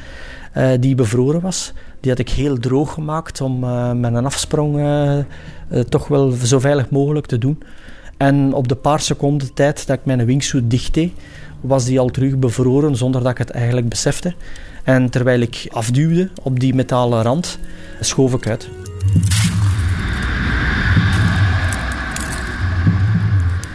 Die 0.81 0.95
bevroren 0.95 1.41
was. 1.41 1.73
Die 2.01 2.11
had 2.11 2.21
ik 2.21 2.29
heel 2.29 2.59
droog 2.59 2.93
gemaakt 2.93 3.41
om 3.41 3.59
met 4.01 4.15
een 4.15 4.25
afsprong 4.25 4.81
toch 5.89 6.09
wel 6.09 6.31
zo 6.31 6.59
veilig 6.59 6.91
mogelijk 6.91 7.27
te 7.27 7.39
doen. 7.39 7.63
En 8.25 8.53
op 8.53 8.69
de 8.69 8.75
paar 8.75 9.01
seconden 9.01 9.55
tijd 9.55 9.87
dat 9.87 9.99
ik 9.99 10.05
mijn 10.05 10.25
wingsuit 10.25 10.71
dicht 10.71 10.95
deed, 10.95 11.13
was 11.61 11.85
die 11.85 12.01
al 12.01 12.09
terug 12.09 12.39
bevroren 12.39 12.97
zonder 12.97 13.23
dat 13.23 13.31
ik 13.31 13.39
het 13.39 13.51
eigenlijk 13.51 13.89
besefte. 13.89 14.35
En 14.85 15.11
terwijl 15.11 15.41
ik 15.41 15.67
afduwde 15.71 16.31
op 16.43 16.61
die 16.61 16.75
metalen 16.75 17.23
rand, 17.23 17.59
schoof 18.01 18.35
ik 18.35 18.47
uit. 18.47 18.69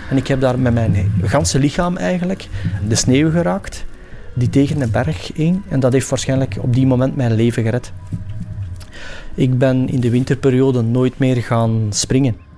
En 0.09 0.17
ik 0.17 0.27
heb 0.27 0.41
daar 0.41 0.59
met 0.59 0.73
mijn 0.73 1.11
ganse 1.23 1.59
lichaam 1.59 1.97
eigenlijk 1.97 2.47
de 2.87 2.95
sneeuw 2.95 3.31
geraakt 3.31 3.85
die 4.33 4.49
tegen 4.49 4.79
de 4.79 4.87
berg 4.87 5.31
ging. 5.33 5.61
En 5.67 5.79
dat 5.79 5.93
heeft 5.93 6.09
waarschijnlijk 6.09 6.57
op 6.61 6.73
die 6.73 6.87
moment 6.87 7.15
mijn 7.15 7.33
leven 7.33 7.63
gered. 7.63 7.91
Ik 9.33 9.57
ben 9.57 9.89
in 9.89 9.99
de 9.99 10.09
winterperiode 10.09 10.81
nooit 10.81 11.19
meer 11.19 11.35
gaan 11.35 11.87
springen. 11.89 12.48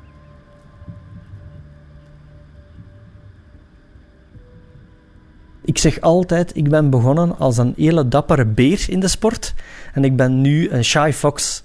Ik 5.64 5.78
zeg 5.78 6.02
altijd, 6.02 6.56
ik 6.56 6.70
ben 6.70 6.90
begonnen 6.90 7.38
als 7.38 7.58
een 7.58 7.74
hele 7.78 8.08
dappere 8.08 8.46
beer 8.46 8.86
in 8.88 9.00
de 9.00 9.08
sport. 9.08 9.54
En 9.94 10.04
ik 10.04 10.16
ben 10.16 10.42
nu 10.42 10.70
een 10.70 10.84
shy 10.84 11.12
fox. 11.14 11.64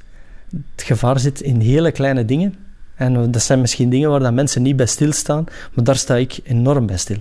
Het 0.50 0.84
gevaar 0.84 1.18
zit 1.18 1.40
in 1.40 1.60
hele 1.60 1.92
kleine 1.92 2.24
dingen. 2.24 2.54
En 2.94 3.30
dat 3.30 3.42
zijn 3.42 3.60
misschien 3.60 3.90
dingen 3.90 4.10
waar 4.10 4.34
mensen 4.34 4.62
niet 4.62 4.76
bij 4.76 4.86
stilstaan, 4.86 5.44
maar 5.74 5.84
daar 5.84 5.96
sta 5.96 6.14
ik 6.14 6.40
enorm 6.44 6.86
bij 6.86 6.96
stil. 6.96 7.16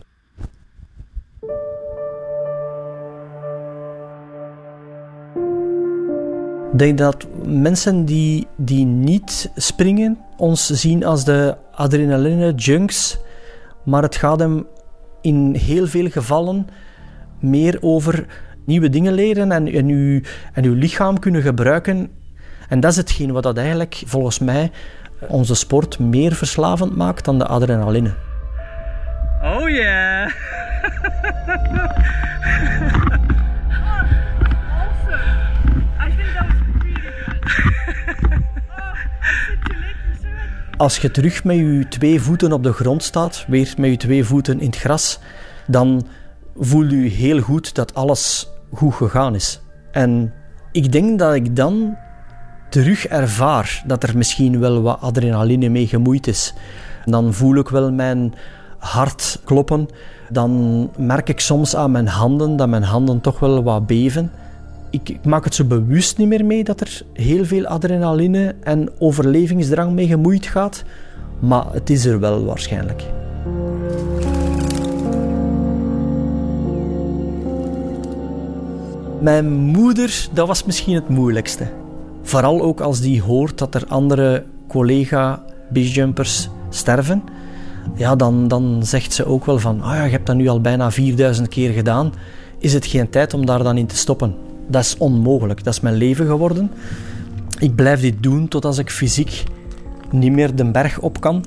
Ik 6.71 6.81
denk 6.81 6.97
dat 6.97 7.27
mensen 7.45 8.05
die, 8.05 8.47
die 8.55 8.85
niet 8.85 9.51
springen 9.55 10.17
ons 10.37 10.69
zien 10.69 11.05
als 11.05 11.25
de 11.25 11.55
adrenaline 11.71 12.53
junks, 12.53 13.17
maar 13.83 14.01
het 14.01 14.15
gaat 14.15 14.39
hem 14.39 14.65
in 15.25 15.55
heel 15.55 15.87
veel 15.87 16.09
gevallen 16.09 16.67
meer 17.39 17.77
over 17.81 18.25
nieuwe 18.65 18.89
dingen 18.89 19.13
leren 19.13 19.51
en, 19.51 19.67
uw, 19.67 20.21
en 20.53 20.63
uw 20.63 20.73
lichaam 20.73 21.19
kunnen 21.19 21.41
gebruiken. 21.41 22.09
En 22.69 22.79
dat 22.79 22.91
is 22.91 22.97
hetgeen 22.97 23.31
wat 23.31 23.43
dat 23.43 23.57
eigenlijk 23.57 24.03
volgens 24.05 24.39
mij 24.39 24.71
onze 25.27 25.55
sport 25.55 25.99
meer 25.99 26.35
verslavend 26.35 26.95
maakt 26.95 27.25
dan 27.25 27.37
de 27.37 27.45
adrenaline. 27.45 28.13
Oh 29.43 29.69
yeah! 29.69 30.31
Als 40.77 40.97
je 40.97 41.11
terug 41.11 41.43
met 41.43 41.55
je 41.55 41.85
twee 41.89 42.21
voeten 42.21 42.51
op 42.51 42.63
de 42.63 42.71
grond 42.71 43.03
staat, 43.03 43.45
weer 43.47 43.73
met 43.77 43.89
je 43.89 43.97
twee 43.97 44.23
voeten 44.23 44.59
in 44.59 44.65
het 44.65 44.77
gras, 44.77 45.19
dan 45.67 46.07
voel 46.57 46.85
je 46.85 47.09
heel 47.09 47.41
goed 47.41 47.75
dat 47.75 47.93
alles 47.93 48.49
goed 48.73 48.93
gegaan 48.93 49.35
is. 49.35 49.61
En 49.91 50.33
ik 50.71 50.91
denk 50.91 51.19
dat 51.19 51.33
ik 51.33 51.55
dan 51.55 51.97
terug 52.69 53.07
ervaar 53.07 53.83
dat 53.87 54.03
er 54.03 54.17
misschien 54.17 54.59
wel 54.59 54.81
wat 54.81 55.01
adrenaline 55.01 55.69
mee 55.69 55.87
gemoeid 55.87 56.27
is, 56.27 56.53
dan 57.05 57.33
voel 57.33 57.55
ik 57.55 57.69
wel 57.69 57.91
mijn 57.91 58.33
hart 58.77 59.39
kloppen. 59.43 59.87
Dan 60.29 60.91
merk 60.97 61.29
ik 61.29 61.39
soms 61.39 61.75
aan 61.75 61.91
mijn 61.91 62.07
handen 62.07 62.55
dat 62.55 62.67
mijn 62.67 62.83
handen 62.83 63.21
toch 63.21 63.39
wel 63.39 63.63
wat 63.63 63.87
beven. 63.87 64.31
Ik, 65.03 65.25
maak 65.25 65.43
het 65.43 65.55
zo 65.55 65.63
bewust 65.63 66.17
niet 66.17 66.27
meer 66.27 66.45
mee 66.45 66.63
dat 66.63 66.81
er 66.81 67.01
heel 67.13 67.45
veel 67.45 67.65
adrenaline 67.65 68.55
en 68.63 68.89
overlevingsdrang 68.99 69.91
mee 69.91 70.07
gemoeid 70.07 70.45
gaat. 70.45 70.83
Maar 71.39 71.65
het 71.71 71.89
is 71.89 72.05
er 72.05 72.19
wel 72.19 72.45
waarschijnlijk. 72.45 73.03
Mijn 79.19 79.53
moeder, 79.53 80.27
dat 80.33 80.47
was 80.47 80.63
misschien 80.63 80.95
het 80.95 81.09
moeilijkste. 81.09 81.67
Vooral 82.21 82.61
ook 82.61 82.79
als 82.79 83.01
die 83.01 83.21
hoort 83.21 83.57
dat 83.57 83.75
er 83.75 83.85
andere 83.87 84.43
collega-basejumpers 84.67 86.49
sterven. 86.69 87.23
Ja, 87.95 88.15
dan, 88.15 88.47
dan 88.47 88.79
zegt 88.83 89.13
ze 89.13 89.25
ook 89.25 89.45
wel 89.45 89.59
van, 89.59 89.81
ah 89.81 89.95
ja, 89.95 90.03
je 90.03 90.11
hebt 90.11 90.25
dat 90.25 90.35
nu 90.35 90.47
al 90.47 90.61
bijna 90.61 90.91
4000 90.91 91.47
keer 91.47 91.71
gedaan. 91.71 92.13
Is 92.59 92.73
het 92.73 92.85
geen 92.85 93.09
tijd 93.09 93.33
om 93.33 93.45
daar 93.45 93.63
dan 93.63 93.77
in 93.77 93.87
te 93.87 93.95
stoppen? 93.95 94.54
Dat 94.67 94.83
is 94.83 94.97
onmogelijk. 94.97 95.63
Dat 95.63 95.73
is 95.73 95.79
mijn 95.79 95.95
leven 95.95 96.25
geworden. 96.25 96.71
Ik 97.59 97.75
blijf 97.75 98.01
dit 98.01 98.23
doen 98.23 98.47
tot 98.47 98.65
als 98.65 98.77
ik 98.77 98.89
fysiek 98.89 99.43
niet 100.11 100.31
meer 100.31 100.55
de 100.55 100.71
berg 100.71 100.99
op 100.99 101.21
kan. 101.21 101.43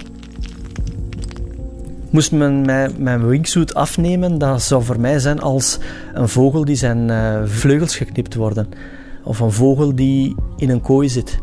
Moest 2.11 2.33
men 2.33 2.61
mijn, 2.61 2.92
mijn 2.98 3.26
wingsuit 3.26 3.74
afnemen, 3.74 4.38
dat 4.38 4.62
zou 4.62 4.83
voor 4.83 5.00
mij 5.00 5.18
zijn 5.18 5.40
als 5.40 5.78
een 6.14 6.28
vogel 6.28 6.64
die 6.64 6.76
zijn 6.76 7.09
uh, 7.09 7.40
vleugels 7.44 7.96
geknipt 7.96 8.35
worden. 8.35 8.68
Of 9.24 9.40
een 9.40 9.52
vogel 9.52 9.94
die 9.94 10.35
in 10.57 10.70
een 10.70 10.81
kooi 10.81 11.09
zit. 11.09 11.38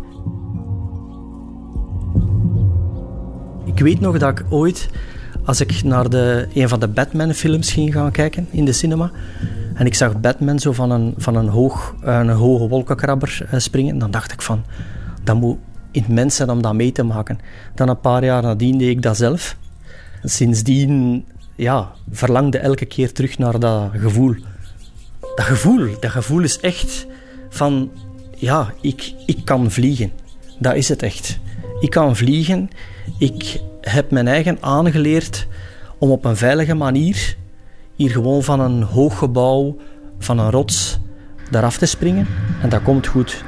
Ik 3.66 3.80
weet 3.80 4.00
nog 4.00 4.18
dat 4.18 4.40
ik 4.40 4.46
ooit, 4.50 4.90
als 5.44 5.62
ik 5.62 5.84
naar 5.84 6.10
de, 6.10 6.48
een 6.54 6.70
van 6.70 6.80
de 6.80 6.88
Batman-films 6.88 7.72
ging 7.72 7.94
gaan 7.94 8.12
kijken 8.12 8.48
in 8.52 8.66
de 8.66 8.74
cinema, 8.74 9.12
en 9.76 9.86
ik 9.86 9.96
zag 9.96 10.20
Batman 10.20 10.60
zo 10.60 10.72
van 10.72 10.92
een, 10.92 11.14
van 11.18 11.36
een, 11.36 11.48
hoog, 11.48 11.96
een 12.02 12.30
hoge 12.30 12.68
wolkenkrabber 12.68 13.48
eh, 13.52 13.60
springen, 13.60 13.98
dan 13.98 14.12
dacht 14.12 14.32
ik 14.32 14.42
van, 14.42 14.64
dat 15.24 15.36
moet 15.36 15.58
immens 15.92 16.36
zijn 16.36 16.50
om 16.50 16.62
dat 16.62 16.74
mee 16.74 16.92
te 16.92 17.04
maken. 17.04 17.40
Dan 17.76 17.90
een 17.90 18.00
paar 18.00 18.24
jaar 18.24 18.42
nadien 18.42 18.78
deed 18.78 18.90
ik 18.90 19.02
dat 19.02 19.18
zelf. 19.18 19.58
Sindsdien 20.24 21.26
ja, 21.56 21.92
verlangde 22.12 22.58
elke 22.58 22.86
keer 22.86 23.12
terug 23.12 23.38
naar 23.38 23.60
dat 23.60 23.90
gevoel. 23.94 24.36
Dat 25.20 25.46
gevoel, 25.46 25.88
dat 26.00 26.12
gevoel 26.12 26.44
is 26.44 26.60
echt 26.60 27.08
van, 27.50 27.92
ja, 28.36 28.74
ik, 28.82 29.14
ik 29.26 29.46
kan 29.46 29.72
vliegen. 29.72 30.12
Dat 30.60 30.76
is 30.76 30.90
het 30.90 31.04
echt. 31.04 31.40
Ik 31.80 31.90
kan 31.90 32.16
vliegen. 32.16 32.70
Ik 33.18 33.62
heb 33.82 34.12
mijn 34.12 34.28
eigen 34.28 34.58
aangeleerd 34.62 35.48
om 35.98 36.12
op 36.12 36.26
een 36.26 36.38
veilige 36.38 36.74
manier 36.74 37.36
hier 37.96 38.10
gewoon 38.10 38.44
van 38.44 38.60
een 38.60 38.82
hoog 38.82 39.18
gebouw, 39.18 39.78
van 40.20 40.40
een 40.40 40.52
rots, 40.52 41.00
daaraf 41.50 41.78
te 41.78 41.86
springen. 41.86 42.28
En 42.62 42.70
dat 42.70 42.82
komt 42.82 43.08
goed. 43.08 43.44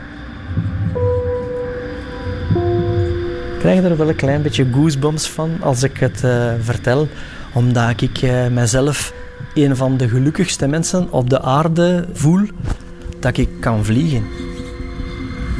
Ik 3.53 3.59
krijg 3.59 3.83
er 3.83 3.97
wel 3.97 4.09
een 4.09 4.15
klein 4.15 4.41
beetje 4.41 4.67
goosebumps 4.73 5.29
van 5.29 5.61
als 5.61 5.83
ik 5.83 5.97
het 5.97 6.23
uh, 6.23 6.53
vertel, 6.59 7.07
omdat 7.53 8.01
ik 8.01 8.21
uh, 8.21 8.47
mijzelf 8.47 9.13
een 9.53 9.75
van 9.75 9.97
de 9.97 10.09
gelukkigste 10.09 10.67
mensen 10.67 11.11
op 11.11 11.29
de 11.29 11.41
aarde 11.41 12.07
voel 12.13 12.47
dat 13.19 13.37
ik 13.37 13.49
kan 13.59 13.85
vliegen. 13.85 14.23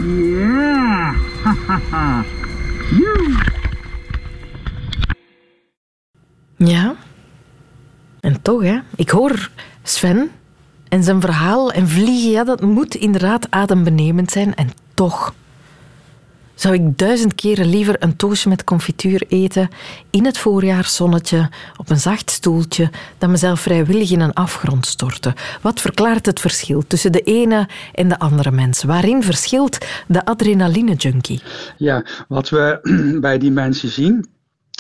Yeah. 0.06 1.16
ja. 6.58 6.96
En 8.28 8.42
toch, 8.42 8.62
hè. 8.62 8.80
Ik 8.96 9.10
hoor 9.10 9.50
Sven 9.84 10.32
en 10.90 11.04
zijn 11.04 11.22
verhaal 11.22 11.72
en 11.72 11.88
vliegen. 11.88 12.32
Ja, 12.32 12.44
dat 12.44 12.62
moet 12.62 12.96
inderdaad 12.96 13.48
adembenemend 13.50 14.32
zijn. 14.32 14.56
En 14.56 14.70
toch 14.94 15.34
zou 16.56 16.74
ik 16.74 16.98
duizend 16.98 17.36
keren 17.36 17.70
liever 17.70 17.96
een 18.00 18.16
toastje 18.16 18.50
met 18.50 18.64
confituur 18.64 19.24
eten 19.28 19.70
in 20.10 20.26
het 20.26 20.38
voorjaarszonnetje 20.38 21.50
op 21.78 21.90
een 21.90 22.00
zacht 22.00 22.32
stoeltje 22.32 22.90
dan 23.18 23.32
mezelf 23.32 23.60
vrijwillig 23.60 24.12
in 24.12 24.20
een 24.20 24.34
afgrond 24.34 24.86
storten. 24.86 25.34
Wat 25.62 25.82
verklaart 25.82 26.26
het 26.26 26.40
verschil 26.40 26.84
tussen 26.88 27.12
de 27.12 27.22
ene 27.22 27.70
en 27.94 28.08
de 28.08 28.20
andere 28.20 28.52
mens? 28.52 28.84
Waarin 28.84 29.24
verschilt 29.24 29.78
de 30.08 30.26
adrenaline 30.26 30.94
junkie? 30.94 31.42
Ja, 31.78 32.06
wat 32.28 32.50
we 32.50 32.80
bij 33.22 33.38
die 33.38 33.52
mensen 33.52 33.90
zien 33.90 34.26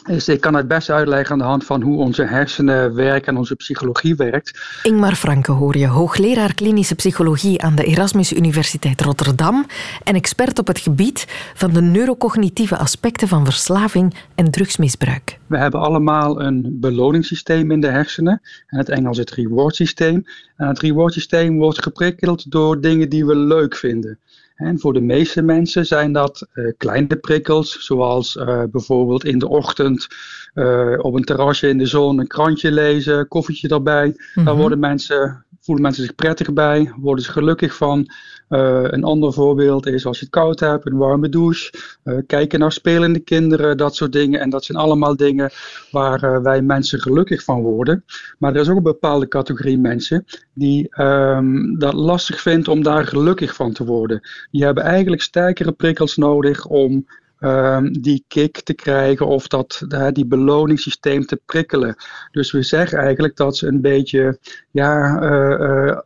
dus 0.05 0.27
ik 0.27 0.41
kan 0.41 0.53
het 0.53 0.67
best 0.67 0.89
uitleggen 0.89 1.31
aan 1.31 1.37
de 1.37 1.43
hand 1.43 1.65
van 1.65 1.81
hoe 1.81 1.97
onze 1.97 2.23
hersenen 2.23 2.93
werken 2.95 3.27
en 3.27 3.37
onze 3.37 3.55
psychologie 3.55 4.15
werkt. 4.15 4.59
Ingmar 4.83 5.15
Franke 5.15 5.51
hoor 5.51 5.77
je, 5.77 5.87
hoogleraar 5.87 6.53
klinische 6.53 6.95
psychologie 6.95 7.61
aan 7.61 7.75
de 7.75 7.83
Erasmus 7.83 8.33
Universiteit 8.33 9.01
Rotterdam 9.01 9.65
en 10.03 10.15
expert 10.15 10.59
op 10.59 10.67
het 10.67 10.79
gebied 10.79 11.25
van 11.53 11.73
de 11.73 11.81
neurocognitieve 11.81 12.77
aspecten 12.77 13.27
van 13.27 13.45
verslaving 13.45 14.15
en 14.35 14.51
drugsmisbruik. 14.51 15.39
We 15.47 15.57
hebben 15.57 15.79
allemaal 15.79 16.41
een 16.41 16.77
beloningssysteem 16.79 17.71
in 17.71 17.81
de 17.81 17.87
hersenen, 17.87 18.41
in 18.69 18.77
het 18.77 18.89
Engels 18.89 19.17
het 19.17 19.31
reward 19.31 19.75
systeem. 19.75 20.23
En 20.57 20.67
het 20.67 20.79
reward 20.79 21.13
systeem 21.13 21.57
wordt 21.57 21.83
geprikkeld 21.83 22.51
door 22.51 22.81
dingen 22.81 23.09
die 23.09 23.25
we 23.25 23.35
leuk 23.35 23.75
vinden. 23.75 24.19
En 24.57 24.79
voor 24.79 24.93
de 24.93 25.01
meeste 25.01 25.41
mensen 25.41 25.85
zijn 25.85 26.11
dat 26.11 26.47
uh, 26.53 26.71
kleine 26.77 27.15
prikkels, 27.15 27.85
zoals 27.85 28.35
uh, 28.35 28.63
bijvoorbeeld 28.71 29.25
in 29.25 29.39
de 29.39 29.47
ochtend 29.47 30.07
uh, 30.53 30.93
op 31.01 31.13
een 31.13 31.23
terrasje 31.23 31.67
in 31.67 31.77
de 31.77 31.85
zon 31.85 32.19
een 32.19 32.27
krantje 32.27 32.71
lezen, 32.71 33.27
koffietje 33.27 33.67
erbij. 33.67 34.05
Mm 34.05 34.15
-hmm. 34.33 34.45
Daar 34.45 34.55
worden 34.55 34.79
mensen, 34.79 35.45
voelen 35.67 35.85
mensen 35.85 36.03
zich 36.03 36.15
prettig 36.15 36.53
bij, 36.53 36.93
worden 36.97 37.23
ze 37.23 37.31
gelukkig 37.31 37.75
van. 37.75 38.07
Uh, 38.49 38.83
een 38.83 39.03
ander 39.03 39.33
voorbeeld 39.33 39.85
is 39.85 40.05
als 40.05 40.19
je 40.19 40.25
het 40.25 40.33
koud 40.33 40.59
hebt, 40.59 40.85
een 40.85 40.97
warme 40.97 41.29
douche, 41.29 41.73
uh, 42.03 42.17
kijken 42.27 42.59
naar 42.59 42.71
spelende 42.71 43.19
kinderen, 43.19 43.77
dat 43.77 43.95
soort 43.95 44.11
dingen. 44.11 44.39
En 44.39 44.49
dat 44.49 44.65
zijn 44.65 44.77
allemaal 44.77 45.15
dingen 45.15 45.49
waar 45.91 46.23
uh, 46.23 46.37
wij 46.39 46.61
mensen 46.61 46.99
gelukkig 46.99 47.43
van 47.43 47.61
worden. 47.61 48.03
Maar 48.37 48.55
er 48.55 48.61
is 48.61 48.69
ook 48.69 48.77
een 48.77 48.83
bepaalde 48.83 49.27
categorie 49.27 49.77
mensen 49.77 50.25
die 50.53 51.01
um, 51.01 51.79
dat 51.79 51.93
lastig 51.93 52.41
vindt 52.41 52.67
om 52.67 52.83
daar 52.83 53.05
gelukkig 53.07 53.55
van 53.55 53.73
te 53.73 53.85
worden. 53.85 54.21
Die 54.51 54.63
hebben 54.63 54.83
eigenlijk 54.83 55.21
sterkere 55.21 55.71
prikkels 55.71 56.17
nodig 56.17 56.65
om 56.65 57.05
um, 57.39 58.01
die 58.01 58.23
kick 58.27 58.61
te 58.61 58.73
krijgen 58.73 59.27
of 59.27 59.47
dat, 59.47 59.81
uh, 59.89 60.07
die 60.11 60.25
beloningssysteem 60.25 61.25
te 61.25 61.39
prikkelen. 61.45 61.95
Dus 62.31 62.51
we 62.51 62.63
zeggen 62.63 62.97
eigenlijk 62.97 63.35
dat 63.35 63.57
ze 63.57 63.67
een 63.67 63.81
beetje 63.81 64.39
ja, 64.71 65.21
uh, 65.21 65.97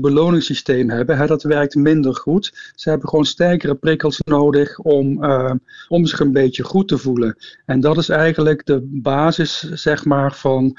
beloningssysteem 0.00 0.90
hebben. 0.90 1.16
Hè, 1.16 1.26
dat 1.26 1.42
werkt 1.42 1.74
minder 1.74 2.14
goed. 2.14 2.72
Ze 2.74 2.88
hebben 2.90 3.08
gewoon 3.08 3.24
sterkere 3.24 3.74
prikkels 3.74 4.20
nodig 4.24 4.78
om, 4.78 5.24
om 5.88 6.06
zich 6.06 6.20
een 6.20 6.32
beetje 6.32 6.62
goed 6.62 6.88
te 6.88 6.98
voelen. 6.98 7.36
En 7.66 7.80
dat 7.80 7.96
is 7.96 8.08
eigenlijk 8.08 8.66
de 8.66 8.80
basis 8.92 9.58
zeg 9.60 10.04
maar, 10.04 10.34
van 10.34 10.78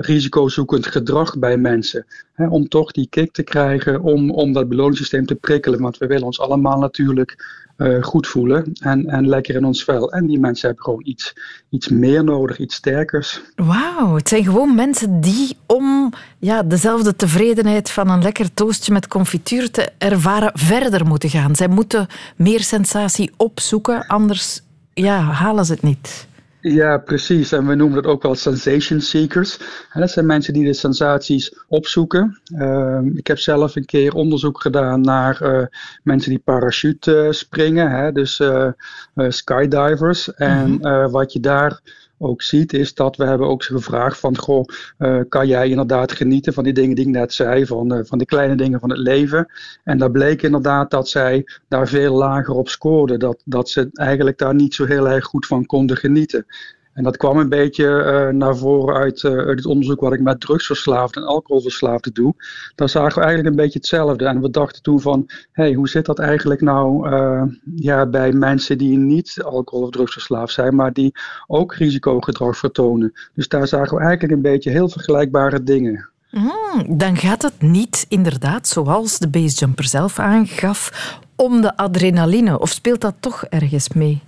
risicozoekend 0.00 0.86
gedrag 0.86 1.38
bij 1.38 1.56
mensen. 1.56 2.06
Om 2.36 2.68
toch 2.68 2.92
die 2.92 3.06
kick 3.08 3.32
te 3.32 3.42
krijgen 3.42 4.02
om, 4.02 4.30
om 4.30 4.52
dat 4.52 4.68
beloningssysteem 4.68 5.26
te 5.26 5.34
prikkelen. 5.34 5.80
Want 5.80 5.98
we 5.98 6.06
willen 6.06 6.26
ons 6.26 6.40
allemaal 6.40 6.78
natuurlijk 6.78 7.61
uh, 7.76 8.02
goed 8.02 8.26
voelen 8.26 8.72
en, 8.80 9.06
en 9.06 9.28
lekker 9.28 9.54
in 9.54 9.64
ons 9.64 9.84
vel. 9.84 10.12
En 10.12 10.26
die 10.26 10.38
mensen 10.38 10.66
hebben 10.66 10.84
gewoon 10.84 11.02
iets, 11.04 11.34
iets 11.70 11.88
meer 11.88 12.24
nodig, 12.24 12.58
iets 12.58 12.74
sterkers. 12.74 13.40
Wauw, 13.54 14.14
het 14.14 14.28
zijn 14.28 14.44
gewoon 14.44 14.74
mensen 14.74 15.20
die 15.20 15.56
om 15.66 16.12
ja, 16.38 16.62
dezelfde 16.62 17.16
tevredenheid 17.16 17.90
van 17.90 18.10
een 18.10 18.22
lekker 18.22 18.54
toastje 18.54 18.92
met 18.92 19.08
confituur 19.08 19.70
te 19.70 19.88
ervaren 19.98 20.50
verder 20.54 21.06
moeten 21.06 21.30
gaan. 21.30 21.56
Zij 21.56 21.68
moeten 21.68 22.06
meer 22.36 22.60
sensatie 22.60 23.30
opzoeken, 23.36 24.06
anders 24.06 24.60
ja, 24.94 25.20
halen 25.20 25.64
ze 25.64 25.72
het 25.72 25.82
niet. 25.82 26.26
Ja, 26.64 26.98
precies. 26.98 27.52
En 27.52 27.66
we 27.66 27.74
noemen 27.74 28.02
dat 28.02 28.12
ook 28.12 28.22
wel 28.22 28.34
sensation 28.34 29.00
seekers. 29.00 29.58
dat 29.92 30.10
zijn 30.10 30.26
mensen 30.26 30.52
die 30.52 30.64
de 30.64 30.72
sensaties 30.72 31.54
opzoeken. 31.68 32.40
Uh, 32.54 33.00
ik 33.14 33.26
heb 33.26 33.38
zelf 33.38 33.76
een 33.76 33.84
keer 33.84 34.14
onderzoek 34.14 34.60
gedaan 34.60 35.00
naar 35.00 35.42
uh, 35.42 35.66
mensen 36.02 36.30
die 36.30 36.38
parachute 36.38 37.24
uh, 37.24 37.30
springen, 37.30 37.90
hè, 37.90 38.12
dus 38.12 38.40
uh, 38.40 38.68
skydivers. 39.14 40.34
En 40.34 40.70
mm 40.70 40.82
-hmm. 40.82 41.10
wat 41.10 41.32
je 41.32 41.40
daar 41.40 41.80
ook 42.22 42.42
ziet, 42.42 42.72
is 42.72 42.94
dat 42.94 43.16
we 43.16 43.24
hebben 43.24 43.46
ook 43.48 43.62
gevraagd 43.62 44.18
van, 44.18 44.38
goh, 44.38 44.64
uh, 44.98 45.20
kan 45.28 45.46
jij 45.46 45.68
inderdaad 45.68 46.12
genieten 46.12 46.52
van 46.52 46.64
die 46.64 46.72
dingen 46.72 46.96
die 46.96 47.06
ik 47.06 47.10
net 47.10 47.32
zei, 47.32 47.66
van, 47.66 47.94
uh, 47.94 48.00
van 48.04 48.18
de 48.18 48.24
kleine 48.24 48.54
dingen 48.54 48.80
van 48.80 48.90
het 48.90 48.98
leven. 48.98 49.46
En 49.84 49.98
daar 49.98 50.10
bleek 50.10 50.42
inderdaad 50.42 50.90
dat 50.90 51.08
zij 51.08 51.44
daar 51.68 51.88
veel 51.88 52.14
lager 52.14 52.54
op 52.54 52.68
scoorden, 52.68 53.18
dat, 53.18 53.42
dat 53.44 53.68
ze 53.68 53.88
eigenlijk 53.92 54.38
daar 54.38 54.54
niet 54.54 54.74
zo 54.74 54.84
heel 54.84 55.08
erg 55.08 55.24
goed 55.24 55.46
van 55.46 55.66
konden 55.66 55.96
genieten. 55.96 56.46
En 56.92 57.02
dat 57.02 57.16
kwam 57.16 57.38
een 57.38 57.48
beetje 57.48 57.84
uh, 57.84 58.38
naar 58.38 58.56
voren 58.56 58.96
uit, 58.96 59.22
uh, 59.22 59.32
uit, 59.32 59.56
het 59.56 59.66
onderzoek 59.66 60.00
wat 60.00 60.12
ik 60.12 60.20
met 60.20 60.40
drugsverslaafden 60.40 61.22
en 61.22 61.28
alcoholverslaafden 61.28 62.14
doe. 62.14 62.34
Daar 62.74 62.88
zagen 62.88 63.14
we 63.14 63.24
eigenlijk 63.24 63.48
een 63.48 63.62
beetje 63.62 63.78
hetzelfde. 63.78 64.24
En 64.24 64.40
we 64.40 64.50
dachten 64.50 64.82
toen 64.82 65.00
van, 65.00 65.30
hey, 65.52 65.72
hoe 65.72 65.88
zit 65.88 66.06
dat 66.06 66.18
eigenlijk 66.18 66.60
nou 66.60 67.10
uh, 67.10 67.42
ja, 67.74 68.06
bij 68.06 68.32
mensen 68.32 68.78
die 68.78 68.98
niet 68.98 69.42
alcohol- 69.44 69.84
of 69.84 69.90
drugsverslaafd 69.90 70.52
zijn, 70.52 70.74
maar 70.74 70.92
die 70.92 71.12
ook 71.46 71.74
risicogedrag 71.74 72.56
vertonen. 72.56 73.12
Dus 73.34 73.48
daar 73.48 73.68
zagen 73.68 73.96
we 73.96 74.02
eigenlijk 74.02 74.32
een 74.32 74.42
beetje 74.52 74.70
heel 74.70 74.88
vergelijkbare 74.88 75.62
dingen. 75.62 76.10
Mm, 76.30 76.98
dan 76.98 77.16
gaat 77.16 77.42
het 77.42 77.60
niet 77.62 78.06
inderdaad, 78.08 78.68
zoals 78.68 79.18
de 79.18 79.28
basejumper 79.28 79.84
zelf 79.84 80.18
aangaf, 80.18 80.92
om 81.36 81.60
de 81.60 81.76
adrenaline. 81.76 82.58
Of 82.58 82.70
speelt 82.70 83.00
dat 83.00 83.14
toch 83.20 83.44
ergens 83.44 83.88
mee? 83.88 84.22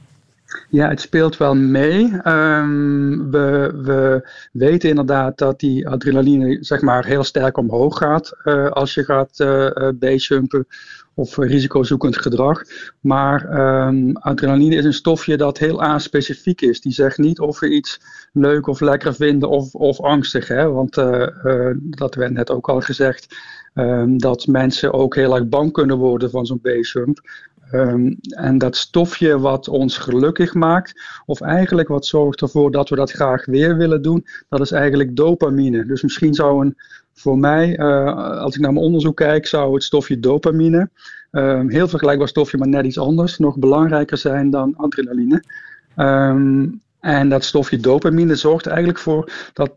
Ja, 0.71 0.89
het 0.89 1.01
speelt 1.01 1.37
wel 1.37 1.55
mee. 1.55 2.13
Um, 2.25 3.31
we, 3.31 3.73
we, 3.83 4.29
weten 4.53 4.89
inderdaad 4.89 5.39
dat 5.39 5.61
die 5.61 5.89
adrenaline 5.89 6.57
zeg 6.61 6.81
maar, 6.81 7.05
heel 7.05 7.25
sterk 7.25 7.57
omhoog 7.57 7.99
gaat 7.99 8.37
uh, 8.45 8.71
als 8.71 8.95
je 8.95 9.05
gaat 9.05 9.39
uh, 9.41 10.61
of 11.15 11.37
risicozoekend 11.37 12.19
gedrag. 12.19 12.63
Maar 13.01 13.59
um, 13.87 14.17
adrenaline 14.17 14.77
is 14.77 14.85
een 14.85 14.93
stofje 14.93 15.37
dat 15.37 15.59
heel 15.59 15.83
aanspecifiek 15.83 16.61
is. 16.61 16.81
Die 16.81 16.93
zegt 16.93 17.19
niet 17.19 17.41
of 17.41 17.61
we 17.61 17.69
iets 17.69 18.01
leuk 18.33 18.67
of 18.67 18.81
lekker 18.81 19.15
vinden 19.15 19.49
of, 19.49 19.75
of 19.75 20.01
angstig. 20.01 20.49
Hè? 20.49 20.71
Want 20.71 20.95
dat 21.79 22.15
werd 22.15 22.33
net 22.33 22.51
ook 22.51 22.69
al 22.69 22.81
gezegd. 22.81 23.37
Um, 23.75 24.19
dat 24.19 24.47
mensen 24.47 24.93
ook 24.93 25.15
heel 25.15 25.35
erg 25.35 25.49
bang 25.49 25.73
kunnen 25.73 25.97
worden 25.97 26.31
van 26.31 26.47
zo'n 26.47 26.61
basejump. 26.63 27.21
Um, 27.73 28.17
en 28.21 28.59
dat 28.59 28.77
stofje 28.77 29.39
wat 29.39 29.69
ons 29.69 29.99
gelukkig 29.99 30.55
maakt, 30.55 31.01
of 31.27 31.41
eigenlijk 31.41 31.89
wat 31.89 32.07
zorgt 32.07 32.41
ervoor 32.41 32.71
dat 32.71 32.89
we 32.89 32.97
dat 32.97 33.11
graag 33.11 33.47
weer 33.47 33.77
willen 33.77 34.03
doen, 34.03 34.27
dat 34.49 34.61
is 34.61 34.71
eigenlijk 34.71 35.17
dopamine. 35.17 35.87
Dus 35.87 36.03
misschien 36.03 36.35
zou 36.35 36.65
een, 36.65 36.77
voor 37.13 37.39
mij, 37.39 37.79
uh, 37.79 38.39
als 38.41 38.55
ik 38.55 38.61
naar 38.61 38.73
mijn 38.73 38.85
onderzoek 38.85 39.17
kijk, 39.17 39.47
zou 39.47 39.75
het 39.75 39.83
stofje 39.83 40.21
dopamine, 40.21 40.91
um, 41.31 41.71
heel 41.71 41.89
vergelijkbaar 41.89 42.29
stofje, 42.29 42.59
maar 42.59 42.69
net 42.69 42.85
iets 42.85 42.99
anders, 42.99 43.39
nog 43.39 43.59
belangrijker 43.59 44.17
zijn 44.17 44.51
dan 44.51 44.77
adrenaline. 44.77 45.45
Um, 45.97 46.83
en 47.01 47.29
dat 47.29 47.45
stofje 47.45 47.77
dopamine 47.77 48.35
zorgt 48.35 48.67
eigenlijk 48.67 48.99
voor 48.99 49.33
dat 49.53 49.73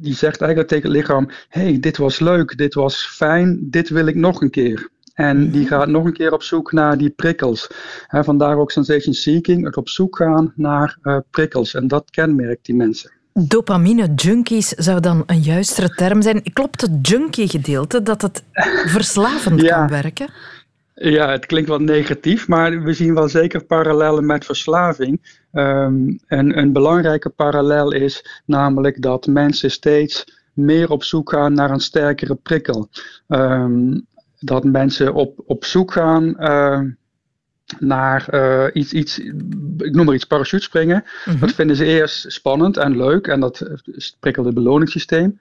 die 0.00 0.14
zegt 0.14 0.40
eigenlijk 0.40 0.70
tegen 0.70 0.88
het 0.88 0.96
lichaam: 0.96 1.28
hey, 1.48 1.80
dit 1.80 1.96
was 1.96 2.18
leuk, 2.18 2.56
dit 2.56 2.74
was 2.74 3.06
fijn, 3.06 3.58
dit 3.70 3.88
wil 3.88 4.06
ik 4.06 4.14
nog 4.14 4.40
een 4.40 4.50
keer. 4.50 4.88
En 5.20 5.50
die 5.50 5.66
gaat 5.66 5.88
nog 5.88 6.04
een 6.04 6.12
keer 6.12 6.32
op 6.32 6.42
zoek 6.42 6.72
naar 6.72 6.98
die 6.98 7.10
prikkels. 7.10 7.70
He, 8.06 8.24
vandaar 8.24 8.56
ook 8.56 8.70
sensation 8.70 9.14
seeking, 9.14 9.64
het 9.64 9.76
op 9.76 9.88
zoek 9.88 10.16
gaan 10.16 10.52
naar 10.56 10.98
uh, 11.02 11.16
prikkels. 11.30 11.74
En 11.74 11.88
dat 11.88 12.10
kenmerkt 12.10 12.64
die 12.66 12.74
mensen. 12.74 13.10
Dopamine 13.32 14.14
junkies 14.14 14.68
zou 14.68 15.00
dan 15.00 15.22
een 15.26 15.40
juistere 15.40 15.88
term 15.88 16.22
zijn. 16.22 16.42
Klopt 16.52 16.80
het 16.80 17.08
junkie 17.08 17.48
gedeelte 17.48 18.02
dat 18.02 18.22
het 18.22 18.44
verslavend 18.86 19.60
ja. 19.60 19.76
kan 19.76 19.88
werken? 19.88 20.28
Ja, 20.94 21.30
het 21.30 21.46
klinkt 21.46 21.68
wat 21.68 21.80
negatief, 21.80 22.48
maar 22.48 22.82
we 22.82 22.92
zien 22.92 23.14
wel 23.14 23.28
zeker 23.28 23.64
parallellen 23.64 24.26
met 24.26 24.44
verslaving. 24.44 25.40
Um, 25.52 26.18
en 26.26 26.58
een 26.58 26.72
belangrijke 26.72 27.28
parallel 27.28 27.92
is 27.92 28.42
namelijk 28.44 29.02
dat 29.02 29.26
mensen 29.26 29.70
steeds 29.70 30.38
meer 30.52 30.90
op 30.90 31.04
zoek 31.04 31.30
gaan 31.30 31.52
naar 31.52 31.70
een 31.70 31.80
sterkere 31.80 32.34
prikkel. 32.34 32.88
Um, 33.28 34.06
dat 34.40 34.64
mensen 34.64 35.14
op, 35.14 35.42
op 35.46 35.64
zoek 35.64 35.92
gaan 35.92 36.34
uh, 36.38 36.80
naar 37.78 38.28
uh, 38.34 38.66
iets, 38.72 38.92
iets, 38.92 39.18
ik 39.78 39.94
noem 39.94 40.04
maar 40.04 40.14
iets, 40.14 40.24
parachutespringen. 40.24 41.04
Mm 41.04 41.32
-hmm. 41.32 41.40
Dat 41.40 41.52
vinden 41.52 41.76
ze 41.76 41.84
eerst 41.84 42.32
spannend 42.32 42.76
en 42.76 42.96
leuk 42.96 43.26
en 43.26 43.40
dat 43.40 43.62
prikkelt 44.20 44.46
het 44.46 44.54
beloningssysteem. 44.54 45.40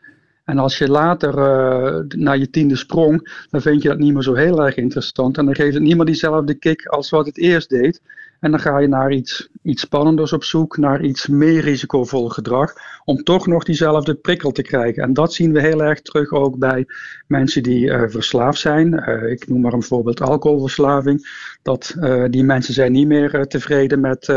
En 0.50 0.58
als 0.58 0.78
je 0.78 0.90
later 0.90 1.38
uh, 1.38 2.00
naar 2.08 2.38
je 2.38 2.50
tiende 2.50 2.76
sprong, 2.76 3.46
dan 3.50 3.62
vind 3.62 3.82
je 3.82 3.90
dat 3.90 3.98
niet 3.98 4.14
meer 4.14 4.24
zo 4.24 4.34
heel 4.34 4.66
erg 4.66 4.76
interessant. 4.76 5.38
En 5.38 5.46
dan 5.46 5.56
geeft 5.56 5.74
het 5.74 5.84
niet 5.84 5.96
meer 5.96 6.06
diezelfde 6.06 6.54
kick 6.54 6.86
als 6.86 7.10
wat 7.10 7.26
het 7.26 7.38
eerst 7.38 7.70
deed. 7.70 8.02
En 8.40 8.52
dan 8.52 8.60
ga 8.60 8.80
je 8.80 8.88
naar 8.88 9.12
iets, 9.12 9.50
iets 9.64 9.82
spannenders 9.82 10.34
op 10.34 10.44
zoek, 10.44 10.78
naar 10.78 11.02
iets 11.02 11.28
meer 11.28 11.62
risicovol 11.62 12.30
gedrag, 12.30 12.74
om 13.04 13.24
toch 13.24 13.48
nog 13.48 13.64
diezelfde 13.64 14.16
prikkel 14.16 14.52
te 14.52 14.62
krijgen. 14.62 15.04
En 15.04 15.14
dat 15.14 15.34
zien 15.34 15.54
we 15.54 15.62
heel 15.62 15.84
erg 15.84 16.02
terug 16.02 16.32
ook 16.32 16.58
bij 16.58 16.86
mensen 17.28 17.64
die 17.64 17.86
uh, 17.86 18.04
verslaafd 18.08 18.60
zijn. 18.60 18.94
Uh, 18.94 19.32
ik 19.32 19.48
noem 19.48 19.62
maar 19.62 19.74
een 19.74 19.84
voorbeeld 19.84 20.22
alcoholverslaving. 20.22 21.28
Dat 21.62 21.96
uh, 22.00 22.26
die 22.30 22.44
mensen 22.44 22.74
zijn 22.74 22.92
niet 22.92 23.08
meer 23.08 23.48
tevreden 23.48 24.00
met 24.00 24.28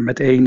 met 0.00 0.20
één 0.20 0.44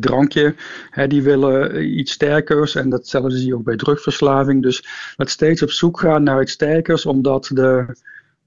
drankje. 0.00 0.54
Hè, 0.90 1.06
die 1.06 1.22
willen 1.22 1.84
iets 1.98 2.12
sterkers. 2.12 2.74
En 2.74 2.88
datzelfde 2.88 3.36
zie 3.36 3.46
je 3.46 3.54
ook 3.54 3.64
bij 3.64 3.76
drugverslaving. 3.76 4.62
Dus 4.62 4.84
dat 5.16 5.30
steeds 5.30 5.62
op 5.62 5.70
zoek 5.70 6.00
gaan 6.00 6.22
naar 6.22 6.42
iets 6.42 6.52
sterkers, 6.52 7.06
omdat 7.06 7.50
de, 7.52 7.86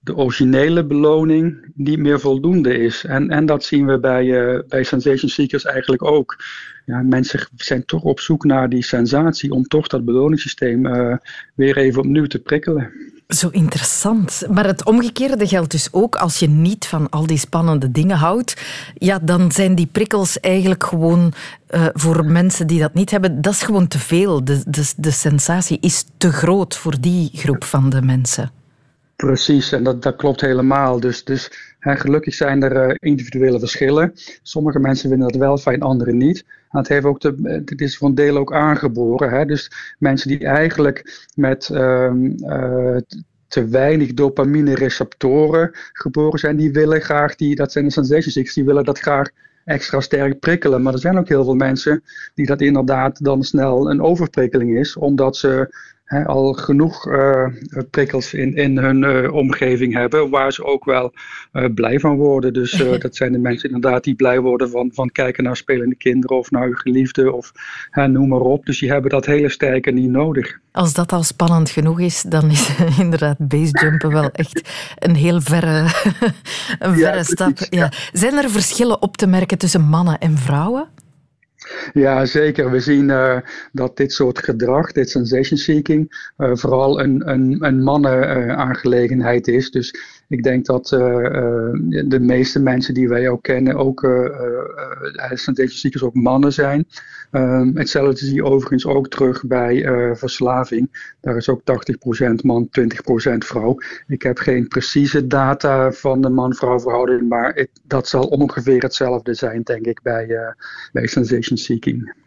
de 0.06 0.16
originele 0.16 0.86
beloning 0.86 1.72
niet 1.74 2.00
meer 2.00 2.20
voldoende 2.20 2.78
is. 2.78 3.04
En, 3.06 3.30
en 3.30 3.46
dat 3.46 3.64
zien 3.64 3.86
we 3.86 4.00
bij, 4.00 4.26
uh, 4.26 4.60
bij 4.68 4.84
sensation 4.84 5.30
seekers 5.30 5.66
eigenlijk 5.66 6.04
ook. 6.04 6.44
Ja, 6.86 7.02
mensen 7.02 7.48
zijn 7.56 7.86
toch 7.86 8.02
op 8.02 8.20
zoek 8.20 8.46
naar 8.46 8.70
die 8.70 8.84
sensatie 8.84 9.52
om 9.52 9.64
toch 9.64 9.88
dat 9.88 10.06
beloningssysteem 10.06 10.86
uh, 10.86 11.16
weer 11.56 11.78
even 11.78 12.02
opnieuw 12.02 12.26
te 12.26 12.40
prikkelen. 12.40 12.92
Zo 13.28 13.50
interessant. 13.50 14.44
Maar 14.50 14.66
het 14.66 14.86
omgekeerde 14.86 15.48
geldt 15.48 15.72
dus 15.72 15.88
ook 15.92 16.16
als 16.16 16.40
je 16.40 16.50
niet 16.50 16.86
van 16.86 17.10
al 17.10 17.28
die 17.28 17.38
spannende 17.38 17.92
dingen 17.92 18.18
houdt. 18.18 18.62
Ja, 18.94 19.20
dan 19.20 19.52
zijn 19.52 19.76
die 19.76 19.90
prikkels 19.92 20.40
eigenlijk 20.40 20.84
gewoon 20.84 21.34
uh, 21.70 21.86
voor 21.94 22.26
mensen 22.26 22.68
die 22.68 22.80
dat 22.80 22.94
niet 22.94 23.12
hebben, 23.12 23.42
dat 23.42 23.54
is 23.54 23.64
gewoon 23.64 23.88
te 23.88 24.00
veel. 24.00 24.44
De, 24.44 24.64
de, 24.68 24.94
de 24.98 25.12
sensatie 25.12 25.78
is 25.82 26.06
te 26.18 26.32
groot 26.32 26.76
voor 26.76 26.96
die 27.00 27.30
groep 27.34 27.64
van 27.64 27.90
de 27.90 28.02
mensen. 28.02 28.52
Precies, 29.16 29.72
en 29.72 29.84
dat, 29.84 30.16
klopt 30.16 30.42
helemaal. 30.42 31.00
Dus, 31.00 31.24
dus 31.24 31.76
hè, 31.80 31.96
gelukkig 31.96 32.34
zijn 32.34 32.64
er 32.64 32.88
uh, 32.90 32.96
individuele 33.00 33.60
verschillen. 33.60 34.12
Sommige 34.42 34.80
mensen 34.80 35.10
vinden 35.10 35.28
dat 35.28 35.38
wel 35.38 35.58
fijn, 35.58 35.82
anderen 35.82 36.18
niet. 36.18 36.46
En 36.70 36.80
het, 36.80 36.88
heeft 36.88 37.06
ook 37.06 37.22
de, 37.22 37.62
het 37.66 37.82
is 37.82 37.98
voor 37.98 38.08
een 38.08 38.16
deel 38.16 38.38
ook 38.38 38.54
aangeboren. 38.54 39.30
Hè? 39.30 39.46
Dus 39.46 39.72
mensen 40.00 40.30
die 40.30 40.46
eigenlijk 40.46 41.28
met 41.36 41.70
um, 41.70 42.36
uh, 42.40 42.98
te 43.48 43.68
weinig 43.68 44.14
dopamine 44.14 44.76
receptoren 44.76 45.70
geboren 45.94 46.40
zijn, 46.40 46.56
die 46.56 46.72
willen 46.72 47.02
graag, 47.02 47.36
die, 47.36 47.56
dat 47.56 47.72
zijn 47.72 47.86
de 47.86 47.92
sensation 47.92 48.46
die 48.54 48.66
willen 48.66 48.84
dat 48.84 49.00
graag 49.00 49.30
extra 49.66 50.00
sterk 50.00 50.40
prikkelen. 50.40 50.82
Maar 50.82 50.94
er 50.94 51.00
zijn 51.00 51.18
ook 51.18 51.28
heel 51.28 51.44
veel 51.44 51.56
mensen 51.56 52.04
die 52.34 52.46
dat 52.46 52.62
inderdaad 52.62 53.24
dan 53.24 53.44
snel 53.44 53.90
een 53.90 54.02
overprikkeling 54.02 54.78
is, 54.78 54.96
omdat 54.96 55.38
ze 55.38 55.76
he, 56.06 56.26
al 56.26 56.54
genoeg 56.54 57.08
uh, 57.08 57.48
prikkels 57.90 58.34
in, 58.34 58.56
in 58.56 58.78
hun 58.78 59.04
uh, 59.04 59.34
omgeving 59.34 59.94
hebben, 59.94 60.30
waar 60.30 60.54
ze 60.54 60.66
ook 60.66 60.86
wel 60.86 61.14
uh, 61.54 61.66
blij 61.74 62.00
van 62.00 62.16
worden. 62.16 62.54
Dus 62.54 62.72
dat 63.00 63.16
zijn 63.16 63.32
de 63.32 63.38
mensen 63.38 63.70
inderdaad 63.70 64.04
die 64.04 64.16
blij 64.16 64.40
worden 64.40 64.70
van, 64.70 64.92
van 64.94 65.12
kijken 65.12 65.44
naar 65.44 65.56
spelende 65.56 65.96
kinderen 65.96 66.38
of 66.38 66.52
naar 66.52 66.64
hun 66.64 66.78
geliefde 66.78 67.32
of 67.32 67.52
noem 67.92 68.28
maar 68.28 68.40
op. 68.40 68.66
Dus 68.66 68.80
die 68.80 68.92
hebben 68.92 69.10
dat 69.10 69.26
hele 69.26 69.50
sterke 69.50 69.92
niet 69.92 70.10
nodig. 70.10 70.60
Als 70.72 70.94
dat 70.94 71.12
al 71.12 71.24
spannend 71.24 71.70
genoeg 71.70 72.00
is, 72.00 72.22
dan 72.22 72.50
is 72.50 72.70
inderdaad 73.00 73.38
basejumpen 73.38 74.12
wel 74.12 74.30
echt 74.32 74.70
een 75.00 75.16
heel 75.16 75.42
verre, 75.42 75.80
een 76.80 76.96
verre 76.96 77.18
ja, 77.18 77.24
stap. 77.24 77.58
Ja. 77.58 77.66
Ja. 77.70 77.92
Zijn 78.12 78.34
er 78.34 78.50
verschillen 78.50 79.02
op 79.02 79.18
te 79.18 79.28
merken 79.28 79.58
tussen 79.58 79.82
mannen 79.82 80.20
en 80.20 80.38
vrouwen? 80.38 80.88
Ja, 81.94 82.26
zeker. 82.26 82.72
We 82.72 82.80
zien 82.80 83.10
uh, 83.10 83.38
dat 83.72 83.98
dit 83.98 84.14
soort 84.14 84.40
gedrag, 84.40 84.92
dit 84.92 85.10
sensation 85.10 85.58
seeking, 85.58 86.32
uh, 86.38 86.56
vooral 86.56 87.00
een, 87.02 87.30
een, 87.30 87.58
een 87.60 87.84
mannen-aangelegenheid 87.84 89.48
uh, 89.48 89.56
is. 89.56 89.72
Dus 89.72 89.96
ik 90.28 90.44
denk 90.44 90.66
dat 90.66 90.88
de 90.88 92.20
meeste 92.22 92.60
mensen 92.60 92.94
die 92.94 93.10
wij 93.10 93.30
ook 93.30 93.44
kennen, 93.44 93.76
ook 93.76 94.00
sensation 95.34 95.70
seekers 95.70 96.04
ook 96.04 96.14
mannen 96.14 96.54
zijn. 96.54 96.88
Um, 97.32 97.78
hetzelfde 97.78 98.26
zie 98.26 98.34
je 98.34 98.44
overigens 98.44 98.86
ook 98.86 99.08
terug 99.08 99.46
bij 99.48 99.84
verslaving. 100.16 101.14
Daar 101.22 101.36
is 101.36 101.50
ook 101.50 101.62
80% 101.62 101.64
man, 102.44 102.70
20% 102.80 103.38
vrouw. 103.38 103.78
Ik 104.08 104.22
heb 104.22 104.38
geen 104.38 104.68
precieze 104.68 105.28
data 105.28 105.92
van 105.92 106.22
de 106.22 106.30
man-vrouw 106.30 106.80
verhouding, 106.80 107.30
maar 107.30 107.66
dat 107.84 108.08
zal 108.08 108.24
ongeveer 108.28 108.82
hetzelfde 108.82 109.34
zijn, 109.34 109.62
denk 109.62 109.86
ik, 109.86 110.02
bij, 110.02 110.56
bij 110.92 111.08
sensation 111.08 111.55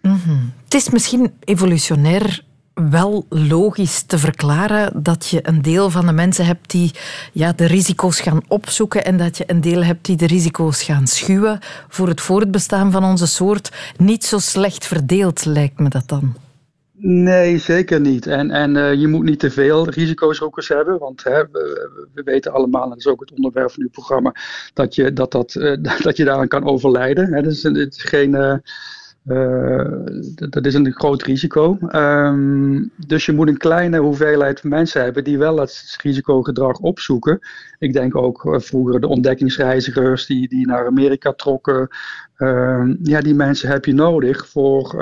Mm-hmm. 0.03 0.53
Het 0.65 0.75
is 0.75 0.91
misschien 0.91 1.33
evolutionair 1.45 2.47
wel 2.91 3.27
logisch 3.29 4.03
te 4.03 4.19
verklaren 4.19 5.03
dat 5.03 5.27
je 5.27 5.41
een 5.43 5.63
deel 5.63 5.91
van 5.91 6.07
de 6.07 6.13
mensen 6.13 6.47
hebt 6.47 6.71
die 6.71 6.91
ja, 7.33 7.53
de 7.53 7.67
risico's 7.67 8.21
gaan 8.21 8.43
opzoeken 8.49 9.05
en 9.05 9.17
dat 9.17 9.37
je 9.37 9.45
een 9.47 9.61
deel 9.61 9.85
hebt 9.85 10.05
die 10.05 10.17
de 10.17 10.27
risico's 10.27 10.83
gaan 10.83 11.07
schuwen 11.07 11.59
voor 11.89 12.09
het 12.09 12.21
voortbestaan 12.21 12.91
van 12.93 13.05
onze 13.05 13.27
soort. 13.27 13.73
Niet 13.97 14.25
zo 14.25 14.39
slecht 14.39 14.87
verdeeld 14.87 15.45
lijkt 15.45 15.79
me 15.79 15.89
dat 15.89 16.09
dan. 16.09 16.35
Nee, 17.01 17.59
zeker 17.59 18.01
niet. 18.01 18.27
En, 18.27 18.51
en 18.51 18.75
uh, 18.75 18.95
je 18.95 19.09
moet 19.09 19.25
niet 19.25 19.39
te 19.39 19.51
veel 19.51 19.89
risicozoekers 19.89 20.69
hebben, 20.69 20.99
want 20.99 21.25
hè, 21.25 21.43
we, 21.53 21.91
we, 22.15 22.23
weten 22.23 22.53
allemaal, 22.53 22.83
en 22.83 22.89
dat 22.89 22.99
is 22.99 23.07
ook 23.07 23.21
het 23.21 23.33
onderwerp 23.33 23.71
van 23.71 23.83
uw 23.83 23.91
programma, 23.91 24.35
dat 24.75 24.95
je, 24.95 25.13
dat, 25.13 25.33
dat, 25.33 25.55
uh, 25.55 25.77
dat 26.03 26.17
je 26.17 26.25
daaraan 26.25 26.49
kan 26.49 26.65
overlijden. 26.65 27.33
Hè. 27.33 27.43
Dus 27.43 27.63
het 27.63 27.77
is 27.77 28.03
geen, 28.03 28.35
Uh, 28.35 28.55
dat 30.49 30.67
is 30.67 30.75
een 30.75 30.93
groot 30.93 31.23
risico. 31.23 31.79
Um, 31.93 32.91
dus 33.07 33.27
je 33.27 33.33
moet 33.33 33.49
een 33.49 33.57
kleine 33.57 33.99
hoeveelheid 33.99 34.63
mensen 34.63 35.03
hebben 35.03 35.25
die 35.25 35.39
wel 35.39 35.59
het 35.59 35.99
risicogedrag 36.03 36.79
opzoeken. 36.79 37.39
Ik 37.79 37.93
denk 37.93 38.17
ook 38.17 38.45
uh, 38.45 38.59
vroeger 38.59 39.01
de 39.01 39.09
ontdekkingsreizigers 39.09 40.27
die, 40.27 40.49
die 40.49 40.67
naar 40.67 40.87
Amerika 40.87 41.33
trokken. 41.33 41.89
Uh, 42.39 42.85
ja, 43.03 43.21
die 43.21 43.35
mensen 43.35 43.69
heb 43.69 43.85
je 43.85 43.95
nodig 43.95 44.49
voor 44.49 44.95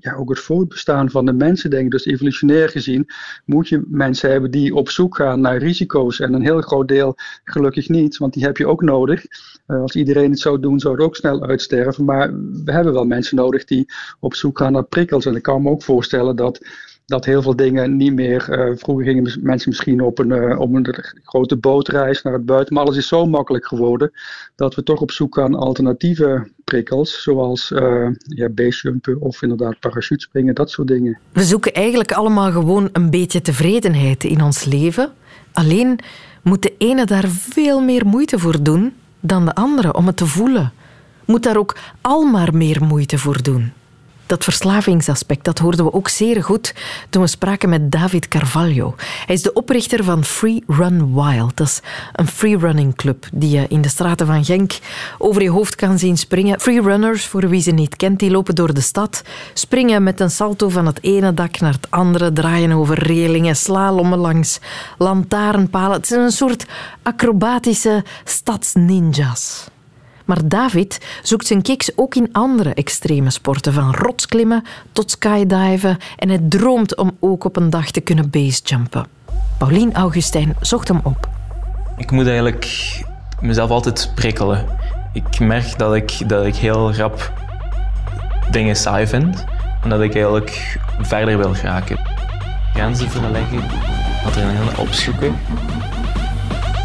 ja, 0.00 0.14
ook 0.14 0.28
het 0.28 0.38
voortbestaan 0.38 1.10
van 1.10 1.26
de 1.26 1.32
mensen, 1.32 1.70
denk 1.70 1.84
ik. 1.84 1.90
Dus 1.90 2.04
evolutionair 2.06 2.68
gezien 2.68 3.06
moet 3.44 3.68
je 3.68 3.82
mensen 3.86 4.30
hebben 4.30 4.50
die 4.50 4.74
op 4.74 4.90
zoek 4.90 5.16
gaan 5.16 5.40
naar 5.40 5.56
risico's. 5.56 6.20
En 6.20 6.32
een 6.32 6.42
heel 6.42 6.60
groot 6.60 6.88
deel 6.88 7.14
gelukkig 7.44 7.88
niet, 7.88 8.16
want 8.16 8.32
die 8.32 8.44
heb 8.44 8.56
je 8.56 8.66
ook 8.66 8.82
nodig. 8.82 9.24
als 9.66 9.94
iedereen 9.94 10.30
het 10.30 10.40
zou 10.40 10.60
doen, 10.60 10.80
zou 10.80 10.94
het 10.94 11.04
ook 11.04 11.16
snel 11.16 11.46
uitsterven. 11.46 12.04
Maar 12.04 12.32
we 12.64 12.72
hebben 12.72 12.92
wel 12.92 13.04
mensen 13.04 13.36
nodig 13.36 13.64
die 13.64 13.86
op 14.20 14.34
zoek 14.34 14.58
gaan 14.58 14.72
naar 14.72 14.84
prikkels. 14.84 15.26
En 15.26 15.36
ik 15.36 15.42
kan 15.42 15.62
me 15.62 15.70
ook 15.70 15.82
voorstellen 15.82 16.36
dat, 16.36 16.60
dat 17.06 17.24
heel 17.24 17.42
veel 17.42 17.56
dingen 17.56 17.96
niet 17.96 18.12
meer. 18.12 18.46
Uh, 18.50 18.76
vroeger 18.76 19.04
gingen 19.04 19.38
mensen 19.42 19.68
misschien 19.68 20.00
op 20.00 20.18
een, 20.18 20.28
uh, 20.28 20.60
op 20.60 20.74
een 20.74 20.86
grote 21.22 21.56
bootreis 21.56 22.22
naar 22.22 22.32
het 22.32 22.46
buiten. 22.46 22.74
Maar 22.74 22.84
alles 22.84 22.96
is 22.96 23.08
zo 23.08 23.26
makkelijk 23.26 23.66
geworden 23.66 24.10
dat 24.54 24.74
we 24.74 24.82
toch 24.82 25.00
op 25.00 25.10
zoek 25.10 25.34
gaan 25.34 25.50
naar 25.50 25.60
alternatieve 25.60 26.50
prikkels. 26.64 27.22
Zoals 27.22 27.70
uh, 27.70 28.08
ja, 28.18 28.48
of 29.18 29.42
inderdaad 29.42 29.78
parachutespringen, 29.80 30.54
dat 30.54 30.70
soort 30.70 30.88
dingen. 30.88 31.18
We 31.32 31.44
zoeken 31.44 31.72
eigenlijk 31.72 32.12
allemaal 32.12 32.50
gewoon 32.50 32.88
een 32.92 33.10
beetje 33.10 33.40
tevredenheid 33.40 34.24
in 34.24 34.42
ons 34.42 34.64
leven. 34.64 35.12
Alleen 35.52 35.98
moet 36.42 36.62
de 36.62 36.74
ene 36.78 37.04
daar 37.04 37.28
veel 37.28 37.80
meer 37.80 38.06
moeite 38.06 38.38
voor 38.38 38.62
doen 38.62 38.94
dan 39.20 39.44
de 39.44 39.54
andere 39.54 39.94
om 39.94 40.06
het 40.06 40.16
te 40.16 40.26
voelen 40.26 40.72
moet 41.26 41.42
daar 41.42 41.56
ook 41.56 41.76
al 42.00 42.22
maar 42.22 42.54
meer 42.54 42.84
moeite 42.84 43.18
voor 43.18 43.42
doen. 43.42 43.72
Dat 44.26 44.44
verslavingsaspect 44.44 45.44
dat 45.44 45.58
hoorden 45.58 45.84
we 45.84 45.92
ook 45.92 46.08
zeer 46.08 46.44
goed 46.44 46.74
toen 47.10 47.22
we 47.22 47.28
spraken 47.28 47.68
met 47.68 47.92
David 47.92 48.28
Carvalho. 48.28 48.94
Hij 49.26 49.34
is 49.34 49.42
de 49.42 49.52
oprichter 49.52 50.04
van 50.04 50.24
Free 50.24 50.62
Run 50.66 51.14
Wild. 51.14 51.56
Dat 51.56 51.66
is 51.66 51.80
een 52.12 52.26
freerunning 52.26 52.94
club 52.94 53.26
die 53.32 53.50
je 53.50 53.66
in 53.68 53.80
de 53.80 53.88
straten 53.88 54.26
van 54.26 54.44
Genk 54.44 54.78
over 55.18 55.42
je 55.42 55.50
hoofd 55.50 55.74
kan 55.74 55.98
zien 55.98 56.18
springen. 56.18 56.60
Freerunners, 56.60 57.26
voor 57.26 57.48
wie 57.48 57.60
ze 57.60 57.70
niet 57.70 57.96
kent, 57.96 58.18
die 58.18 58.30
lopen 58.30 58.54
door 58.54 58.74
de 58.74 58.80
stad, 58.80 59.22
springen 59.54 60.02
met 60.02 60.20
een 60.20 60.30
salto 60.30 60.68
van 60.68 60.86
het 60.86 60.98
ene 61.02 61.34
dak 61.34 61.60
naar 61.60 61.72
het 61.72 61.90
andere, 61.90 62.32
draaien 62.32 62.72
over 62.72 62.98
relingen, 62.98 63.56
slalommen 63.56 64.18
langs 64.18 64.58
lantaarnpalen. 64.98 65.96
Het 65.96 66.10
is 66.10 66.16
een 66.16 66.30
soort 66.30 66.66
acrobatische 67.02 68.04
stadsninjas. 68.24 69.68
Maar 70.26 70.48
David 70.48 71.06
zoekt 71.22 71.46
zijn 71.46 71.62
kicks 71.62 71.90
ook 71.96 72.14
in 72.14 72.28
andere 72.32 72.74
extreme 72.74 73.30
sporten, 73.30 73.72
van 73.72 73.94
rotsklimmen 73.94 74.64
tot 74.92 75.10
skydiven. 75.10 75.98
En 76.16 76.28
hij 76.28 76.40
droomt 76.48 76.96
om 76.96 77.16
ook 77.20 77.44
op 77.44 77.56
een 77.56 77.70
dag 77.70 77.90
te 77.90 78.00
kunnen 78.00 78.30
basejumpen. 78.30 79.06
Paulien 79.58 79.94
Augustijn 79.94 80.56
zocht 80.60 80.88
hem 80.88 81.00
op. 81.02 81.28
Ik 81.96 82.10
moet 82.10 82.26
eigenlijk 82.26 83.00
mezelf 83.40 83.70
altijd 83.70 84.12
prikkelen. 84.14 84.66
Ik 85.12 85.40
merk 85.40 85.78
dat 85.78 85.94
ik, 85.94 86.28
dat 86.28 86.46
ik 86.46 86.56
heel 86.56 86.94
rap 86.94 87.32
dingen 88.50 88.76
saai 88.76 89.06
vind 89.06 89.44
en 89.82 89.88
dat 89.88 90.00
ik 90.00 90.12
eigenlijk 90.12 90.78
verder 90.98 91.38
wil 91.38 91.54
geraken. 91.54 91.98
Grenzen 92.74 93.10
verleggen, 93.10 93.62
adrenaline 94.24 94.76
opzoeken 94.78 95.34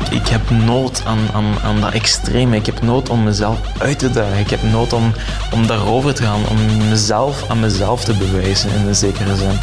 ik 0.09 0.27
heb 0.27 0.49
nood 0.49 1.05
aan, 1.05 1.19
aan, 1.33 1.59
aan 1.63 1.81
dat 1.81 1.93
extreme. 1.93 2.55
Ik 2.55 2.65
heb 2.65 2.81
nood 2.81 3.09
om 3.09 3.23
mezelf 3.23 3.57
uit 3.77 3.99
te 3.99 4.11
dagen. 4.11 4.37
Ik 4.37 4.49
heb 4.49 4.63
nood 4.63 4.93
om, 4.93 5.13
om 5.53 5.67
daarover 5.67 6.13
te 6.13 6.23
gaan. 6.23 6.47
Om 6.49 6.87
mezelf 6.89 7.49
aan 7.49 7.59
mezelf 7.59 8.03
te 8.03 8.13
bewijzen 8.13 8.71
in 8.71 8.87
een 8.87 8.95
zekere 8.95 9.35
zin. 9.35 9.59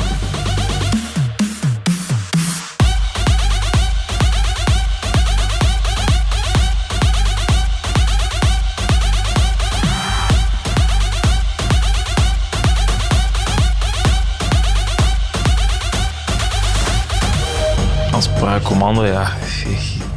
Als 18.12 18.28
paracommando, 18.28 19.04
ja, 19.04 19.32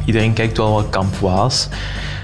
Iedereen 0.04 0.32
kijkt 0.32 0.56
wel 0.56 0.72
wat 0.72 0.90
kamp 0.90 1.14
was. 1.14 1.68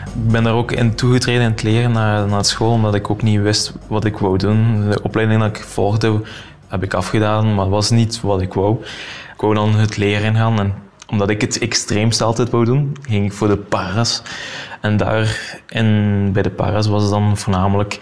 Ik 0.04 0.28
ben 0.28 0.44
daar 0.44 0.54
ook 0.54 0.72
in 0.72 0.94
toegetreden 0.94 1.42
in 1.42 1.50
het 1.50 1.62
leren 1.62 1.92
naar, 1.92 2.26
naar 2.26 2.44
school, 2.44 2.72
omdat 2.72 2.94
ik 2.94 3.10
ook 3.10 3.22
niet 3.22 3.40
wist 3.40 3.72
wat 3.86 4.04
ik 4.04 4.16
wou 4.16 4.38
doen. 4.38 4.90
De 4.90 5.02
opleiding 5.02 5.40
dat 5.40 5.56
ik 5.56 5.64
volgde 5.64 6.20
heb 6.68 6.82
ik 6.82 6.94
afgedaan, 6.94 7.54
maar 7.54 7.68
was 7.68 7.90
niet 7.90 8.20
wat 8.20 8.40
ik 8.40 8.54
wou. 8.54 8.76
Ik 9.34 9.40
wou 9.40 9.54
dan 9.54 9.74
het 9.74 9.96
leren 9.96 10.34
gaan 10.34 10.58
en 10.58 10.74
omdat 11.10 11.30
ik 11.30 11.40
het 11.40 11.58
extreemste 11.58 12.24
altijd 12.24 12.50
wou 12.50 12.64
doen, 12.64 12.96
ging 13.02 13.24
ik 13.24 13.32
voor 13.32 13.48
de 13.48 13.56
paras. 13.56 14.22
En 14.80 14.96
daar 14.96 15.58
in, 15.68 16.30
bij 16.32 16.42
de 16.42 16.50
paras 16.50 16.86
was 16.86 17.02
het 17.02 17.10
dan 17.10 17.36
voornamelijk 17.36 17.98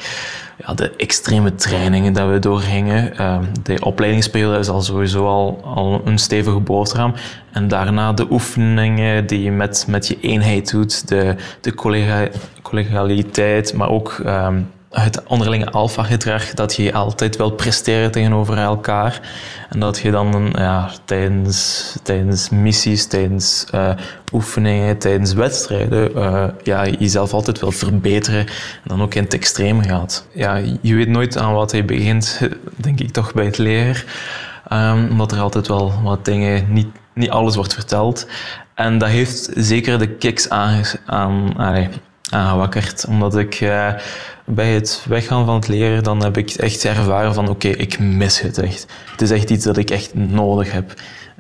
ja, 0.66 0.74
de 0.74 0.90
extreme 0.96 1.54
trainingen 1.54 2.12
dat 2.12 2.30
we 2.30 2.38
doorgingen. 2.38 3.12
Uh, 3.20 3.38
de 3.62 3.76
opleidingsperiode 3.80 4.58
is 4.58 4.68
al 4.68 4.80
sowieso 4.80 5.26
al, 5.26 5.60
al 5.64 6.00
een 6.04 6.18
stevige 6.18 6.60
boterham. 6.60 7.14
En 7.52 7.68
daarna 7.68 8.12
de 8.12 8.26
oefeningen 8.30 9.26
die 9.26 9.42
je 9.42 9.50
met, 9.50 9.84
met 9.88 10.06
je 10.08 10.20
eenheid 10.20 10.70
doet, 10.70 11.08
de, 11.08 11.34
de 11.60 11.74
collegialiteit, 12.62 13.74
maar 13.74 13.88
ook 13.88 14.22
um, 14.26 14.70
het 14.90 15.22
onderlinge 15.26 15.70
alfa-gedrag, 15.70 16.54
dat 16.54 16.74
je 16.74 16.92
altijd 16.92 17.36
wil 17.36 17.50
presteren 17.50 18.10
tegenover 18.10 18.58
elkaar. 18.58 19.20
En 19.70 19.80
dat 19.80 19.98
je 19.98 20.10
dan 20.10 20.52
ja, 20.56 20.90
tijdens, 21.04 21.96
tijdens 22.02 22.48
missies, 22.48 23.06
tijdens 23.06 23.66
uh, 23.74 23.90
oefeningen, 24.32 24.98
tijdens 24.98 25.32
wedstrijden, 25.32 26.10
uh, 26.16 26.44
ja, 26.62 26.86
jezelf 26.86 27.32
altijd 27.32 27.60
wil 27.60 27.72
verbeteren. 27.72 28.46
En 28.46 28.82
dan 28.84 29.02
ook 29.02 29.14
in 29.14 29.22
het 29.22 29.34
extreem 29.34 29.82
gaat. 29.82 30.26
Ja, 30.32 30.60
je 30.80 30.94
weet 30.94 31.08
nooit 31.08 31.38
aan 31.38 31.52
wat 31.52 31.72
je 31.72 31.84
begint, 31.84 32.40
denk 32.76 33.00
ik 33.00 33.10
toch 33.10 33.32
bij 33.32 33.44
het 33.44 33.58
leren. 33.58 33.96
Um, 34.72 35.10
omdat 35.10 35.32
er 35.32 35.40
altijd 35.40 35.68
wel 35.68 35.92
wat 36.02 36.24
dingen, 36.24 36.72
niet, 36.72 36.88
niet 37.14 37.30
alles 37.30 37.56
wordt 37.56 37.74
verteld. 37.74 38.26
En 38.74 38.98
dat 38.98 39.08
heeft 39.08 39.50
zeker 39.54 39.98
de 39.98 40.08
kicks 40.08 40.48
aan, 40.48 40.82
aan, 41.06 41.56
aangewakkerd. 42.30 43.04
Omdat 43.08 43.36
ik 43.36 43.60
uh, 43.60 43.92
bij 44.44 44.72
het 44.72 45.04
weggaan 45.08 45.46
van 45.46 45.54
het 45.54 45.68
leren, 45.68 46.02
dan 46.02 46.22
heb 46.22 46.36
ik 46.36 46.50
echt 46.50 46.84
ervaren 46.84 47.34
van 47.34 47.48
oké, 47.48 47.68
ik 47.68 47.98
mis 47.98 48.40
het 48.40 48.58
echt. 48.58 48.86
Het 49.10 49.22
is 49.22 49.30
echt 49.30 49.50
iets 49.50 49.64
dat 49.64 49.76
ik 49.76 49.90
echt 49.90 50.14
nodig 50.14 50.72
heb. 50.72 50.94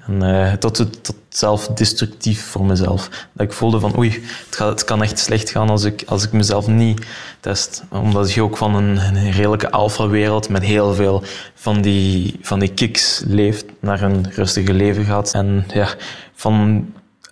En 0.06 0.22
uh, 0.22 0.52
tot, 0.52 0.74
tot 0.76 1.16
zelf 1.28 1.66
destructief 1.66 2.44
voor 2.44 2.64
mezelf. 2.64 3.08
Dat 3.32 3.46
ik 3.46 3.52
voelde 3.52 3.80
van 3.80 3.98
oei, 3.98 4.10
het, 4.46 4.56
gaat, 4.56 4.68
het 4.68 4.84
kan 4.84 5.02
echt 5.02 5.18
slecht 5.18 5.50
gaan 5.50 5.70
als 5.70 5.84
ik, 5.84 6.02
als 6.06 6.24
ik 6.24 6.32
mezelf 6.32 6.66
niet 6.66 7.06
test. 7.40 7.82
Omdat 7.90 8.32
je 8.32 8.42
ook 8.42 8.56
van 8.56 8.74
een, 8.74 8.96
een 8.96 9.30
redelijke 9.30 9.70
alfa-wereld 9.70 10.48
met 10.48 10.62
heel 10.62 10.94
veel 10.94 11.22
van 11.54 11.80
die, 11.80 12.38
van 12.42 12.58
die 12.58 12.74
kicks 12.74 13.22
leeft, 13.26 13.64
naar 13.80 14.02
een 14.02 14.26
rustige 14.34 14.72
leven 14.72 15.04
gaat. 15.04 15.32
En 15.34 15.64
ja, 15.72 15.88
van 16.34 16.86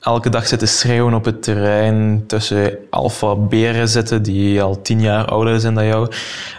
elke 0.04 0.28
dag 0.28 0.46
zitten 0.46 0.68
schreeuwen 0.68 1.14
op 1.14 1.24
het 1.24 1.42
terrein, 1.42 2.24
tussen 2.26 2.76
alfa-beren 2.90 3.88
zitten 3.88 4.22
die 4.22 4.62
al 4.62 4.82
tien 4.82 5.00
jaar 5.00 5.24
ouder 5.24 5.60
zijn 5.60 5.74
dan 5.74 5.86
jou, 5.86 6.12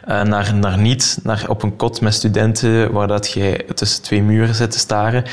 uh, 0.08 0.22
naar, 0.22 0.54
naar 0.56 0.78
niet, 0.78 1.20
naar 1.24 1.46
op 1.48 1.64
een 1.64 1.76
kot 1.76 2.02
met 2.02 2.14
studenten 2.14 2.92
waar 2.92 3.08
dat 3.08 3.32
je 3.32 3.66
tussen 3.74 4.04
twee 4.04 4.22
muren 4.22 4.56
zit 4.56 4.72
te 4.72 4.80
staren. 4.80 5.24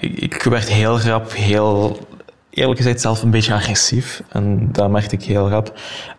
Ik, 0.00 0.20
ik 0.20 0.42
werd 0.42 0.68
heel 0.68 0.96
grap, 0.96 1.32
heel 1.32 1.98
eerlijk 2.50 2.78
gezegd 2.78 3.00
zelf 3.00 3.22
een 3.22 3.30
beetje 3.30 3.54
agressief. 3.54 4.22
En 4.28 4.68
dat 4.72 4.90
merkte 4.90 5.14
ik 5.14 5.22
heel 5.22 5.48
rap. 5.48 5.72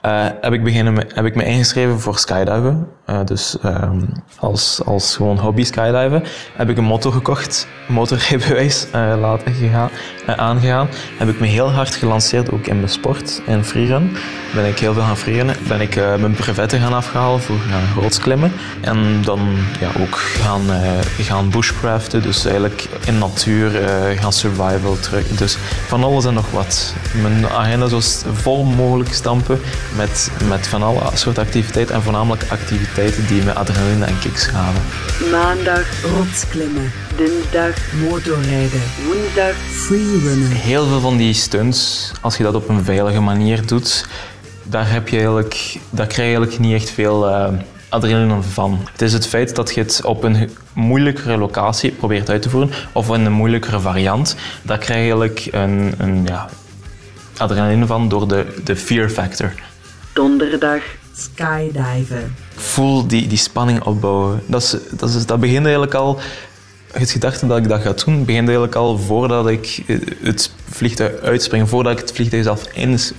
Uh, 0.05 0.25
heb, 0.41 0.53
ik 0.53 0.63
beginnen, 0.63 0.95
heb 1.13 1.25
ik 1.25 1.35
me 1.35 1.45
ingeschreven 1.45 1.99
voor 1.99 2.17
skydiven. 2.17 2.87
Uh, 3.09 3.19
dus 3.25 3.57
um, 3.65 4.09
als, 4.39 4.81
als 4.85 5.15
gewoon 5.15 5.39
hobby 5.39 5.63
skydiven. 5.63 6.23
Heb 6.55 6.69
ik 6.69 6.77
een 6.77 6.83
motor 6.83 7.11
gekocht, 7.11 7.67
motorrijbewijs 7.87 8.87
uh, 8.95 9.13
later 9.21 9.51
gegaan, 9.51 9.89
aangegaan. 10.25 10.87
Heb 11.17 11.29
ik 11.29 11.39
me 11.39 11.47
heel 11.47 11.71
hard 11.71 11.95
gelanceerd, 11.95 12.51
ook 12.51 12.67
in 12.67 12.75
mijn 12.75 12.89
sport, 12.89 13.41
in 13.45 13.63
freerun. 13.63 14.17
Ben 14.53 14.65
ik 14.65 14.79
heel 14.79 14.93
veel 14.93 15.03
gaan 15.03 15.17
freerunnen. 15.17 15.55
Ben 15.67 15.81
ik 15.81 15.95
mijn 15.95 16.33
brevetten 16.33 16.79
gaan 16.79 16.93
afhalen 16.93 17.39
voor 17.39 17.57
gaan 17.69 18.01
roodsklimmen. 18.01 18.51
En 18.81 19.21
dan 19.21 19.39
ja, 19.79 20.01
ook 20.01 20.17
gaan, 20.17 20.61
gaan 21.17 21.49
bushcraften, 21.49 22.21
dus 22.21 22.45
eigenlijk 22.45 22.87
in 23.05 23.17
natuur 23.17 23.69
gaan 24.19 24.33
survival 24.33 24.99
terug. 24.99 25.27
Dus 25.27 25.57
van 25.87 26.03
alles 26.03 26.25
en 26.29 26.35
nog 26.35 26.51
wat. 26.51 26.93
Mijn 27.21 27.47
agenda 27.47 27.87
zo 27.87 27.99
vol 28.33 28.63
mogelijk 28.63 29.13
stampen 29.13 29.59
met, 29.95 30.31
met 30.47 30.67
van 30.67 30.83
alle 30.83 31.01
soorten 31.13 31.43
activiteiten 31.43 31.95
en 31.95 32.01
voornamelijk 32.01 32.45
activiteiten 32.49 33.27
die 33.27 33.41
me 33.41 33.53
adrenaline 33.53 34.05
en 34.05 34.19
kicks 34.19 34.45
gaven. 34.45 34.81
Maandag 35.31 35.85
rotsklimmen, 36.03 36.91
dinsdag 37.15 37.75
motorrijden, 38.09 38.81
woensdag 39.05 39.53
freerunnen. 39.71 40.51
Heel 40.51 40.87
veel 40.87 40.99
van 40.99 41.17
die 41.17 41.33
stunts, 41.33 42.11
als 42.21 42.37
je 42.37 42.43
dat 42.43 42.55
op 42.55 42.69
een 42.69 42.83
veilige 42.83 43.19
manier 43.19 43.65
doet, 43.65 44.07
daar, 44.63 44.91
heb 44.91 45.07
je 45.07 45.15
eigenlijk, 45.15 45.77
daar 45.89 46.07
krijg 46.07 46.29
je 46.29 46.35
eigenlijk 46.35 46.59
niet 46.59 46.81
echt 46.81 46.89
veel 46.89 47.29
uh, 47.29 47.47
adrenaline 47.89 48.41
van. 48.41 48.79
Het 48.91 49.01
is 49.01 49.13
het 49.13 49.27
feit 49.27 49.55
dat 49.55 49.73
je 49.73 49.81
het 49.81 50.01
op 50.03 50.23
een 50.23 50.49
moeilijkere 50.73 51.37
locatie 51.37 51.91
probeert 51.91 52.29
uit 52.29 52.41
te 52.41 52.49
voeren 52.49 52.71
of 52.91 53.09
in 53.09 53.25
een 53.25 53.31
moeilijkere 53.31 53.79
variant. 53.79 54.35
Daar 54.61 54.77
krijg 54.77 54.99
je 54.99 55.03
eigenlijk 55.03 55.47
een, 55.51 55.93
een 55.97 56.25
ja, 56.25 56.49
adrenaline 57.37 57.85
van 57.85 58.09
door 58.09 58.27
de, 58.27 58.61
de 58.63 58.75
fear 58.75 59.09
factor. 59.09 59.53
Donderdag 60.13 60.81
skydiven. 61.15 62.35
Voel 62.55 63.07
die, 63.07 63.27
die 63.27 63.37
spanning 63.37 63.81
opbouwen. 63.81 64.41
Dat, 64.45 64.61
is, 64.61 64.75
dat, 64.91 65.09
is, 65.09 65.25
dat 65.25 65.39
begint 65.39 65.63
eigenlijk 65.63 65.93
al 65.93 66.19
het 66.91 67.11
gedachte 67.11 67.47
dat 67.47 67.57
ik 67.57 67.67
dat 67.67 67.81
ga 67.81 67.93
doen, 68.05 68.25
begint 68.25 68.47
eigenlijk 68.47 68.75
al 68.75 68.97
voordat 68.97 69.47
ik 69.47 69.83
het 70.21 70.51
vliegtuig 70.69 71.21
uitspring, 71.21 71.69
voordat 71.69 71.91
ik 71.91 71.99
het 71.99 72.11
vliegtuig 72.11 72.43
zelf 72.43 72.63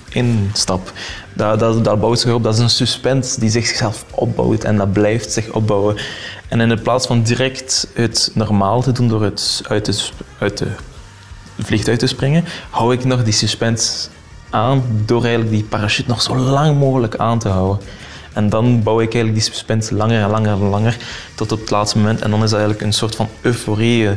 instap. 0.08 0.92
Dat, 1.34 1.58
dat, 1.58 1.84
dat 1.84 2.00
bouwt 2.00 2.20
zich 2.20 2.32
op, 2.32 2.42
dat 2.42 2.54
is 2.54 2.60
een 2.60 2.70
suspense 2.70 3.40
die 3.40 3.50
zichzelf 3.50 4.04
opbouwt 4.10 4.64
en 4.64 4.76
dat 4.76 4.92
blijft 4.92 5.32
zich 5.32 5.52
opbouwen. 5.52 5.96
En 6.48 6.60
in 6.60 6.82
plaats 6.82 7.06
van 7.06 7.22
direct 7.22 7.86
het 7.94 8.30
normaal 8.34 8.82
te 8.82 8.92
doen 8.92 9.08
door 9.08 9.22
het 9.22 9.62
uit 9.68 9.84
de, 9.84 10.08
uit 10.38 10.58
de 10.58 10.68
vliegtuig 11.58 11.98
te 11.98 12.06
springen, 12.06 12.44
hou 12.70 12.92
ik 12.92 13.04
nog 13.04 13.24
die 13.24 13.32
suspense 13.32 14.08
aan 14.50 14.82
door 15.04 15.22
eigenlijk 15.22 15.50
die 15.50 15.64
parachute 15.64 16.08
nog 16.08 16.22
zo 16.22 16.36
lang 16.36 16.78
mogelijk 16.78 17.16
aan 17.16 17.38
te 17.38 17.48
houden. 17.48 17.86
En 18.40 18.48
dan 18.48 18.82
bouw 18.82 19.00
ik 19.00 19.14
eigenlijk 19.14 19.34
die 19.34 19.52
suspense 19.52 19.94
langer 19.94 20.22
en 20.22 20.30
langer 20.30 20.50
en 20.50 20.68
langer 20.68 20.96
tot 21.34 21.52
op 21.52 21.60
het 21.60 21.70
laatste 21.70 21.98
moment. 21.98 22.20
En 22.20 22.30
dan 22.30 22.42
is 22.42 22.50
dat 22.50 22.58
eigenlijk 22.58 22.86
een 22.86 22.92
soort 22.92 23.16
van 23.16 23.28
euforie, 23.40 24.08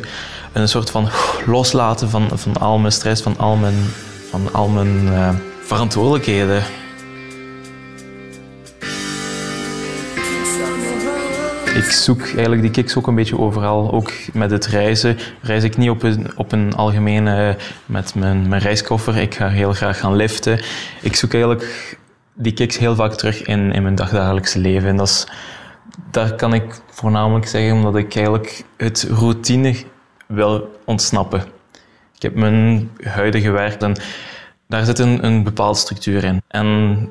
een 0.53 0.67
soort 0.67 0.89
van 0.89 1.09
loslaten 1.45 2.09
van, 2.09 2.29
van 2.33 2.57
al 2.57 2.77
mijn 2.77 2.91
stress, 2.91 3.21
van 3.21 3.37
al 3.37 3.55
mijn, 3.55 3.73
van 4.29 4.53
al 4.53 4.67
mijn 4.67 5.03
uh, 5.03 5.29
verantwoordelijkheden. 5.61 6.63
Ik 11.75 11.83
zoek 11.83 12.21
eigenlijk 12.21 12.61
die 12.61 12.71
kicks 12.71 12.95
ook 12.95 13.07
een 13.07 13.15
beetje 13.15 13.39
overal. 13.39 13.91
Ook 13.91 14.11
met 14.33 14.51
het 14.51 14.65
reizen 14.65 15.17
reis 15.41 15.63
ik 15.63 15.77
niet 15.77 15.89
op 15.89 16.03
een, 16.03 16.31
op 16.35 16.51
een 16.51 16.75
algemene 16.75 17.57
met 17.85 18.15
mijn, 18.15 18.47
mijn 18.47 18.61
reiskoffer. 18.61 19.17
Ik 19.17 19.35
ga 19.35 19.47
heel 19.47 19.73
graag 19.73 19.99
gaan 19.99 20.15
liften. 20.15 20.59
Ik 21.01 21.15
zoek 21.15 21.33
eigenlijk 21.33 21.97
die 22.33 22.53
kicks 22.53 22.77
heel 22.77 22.95
vaak 22.95 23.13
terug 23.13 23.43
in, 23.43 23.71
in 23.71 23.83
mijn 23.83 23.95
dagdagelijkse 23.95 24.59
leven. 24.59 24.89
En 24.89 24.97
dat 24.97 25.07
is, 25.07 25.27
daar 26.11 26.35
kan 26.35 26.53
ik 26.53 26.81
voornamelijk 26.89 27.47
zeggen 27.47 27.73
omdat 27.73 27.95
ik 27.95 28.15
eigenlijk 28.15 28.63
het 28.77 29.07
routine 29.09 29.75
wil 30.27 30.79
ontsnappen. 30.85 31.43
Ik 32.15 32.21
heb 32.21 32.35
mijn 32.35 32.91
huidige 33.01 33.51
werk 33.51 33.81
en 33.81 33.95
daar 34.67 34.85
zit 34.85 34.99
een, 34.99 35.25
een 35.25 35.43
bepaalde 35.43 35.77
structuur 35.77 36.23
in. 36.23 36.41
En 36.47 37.09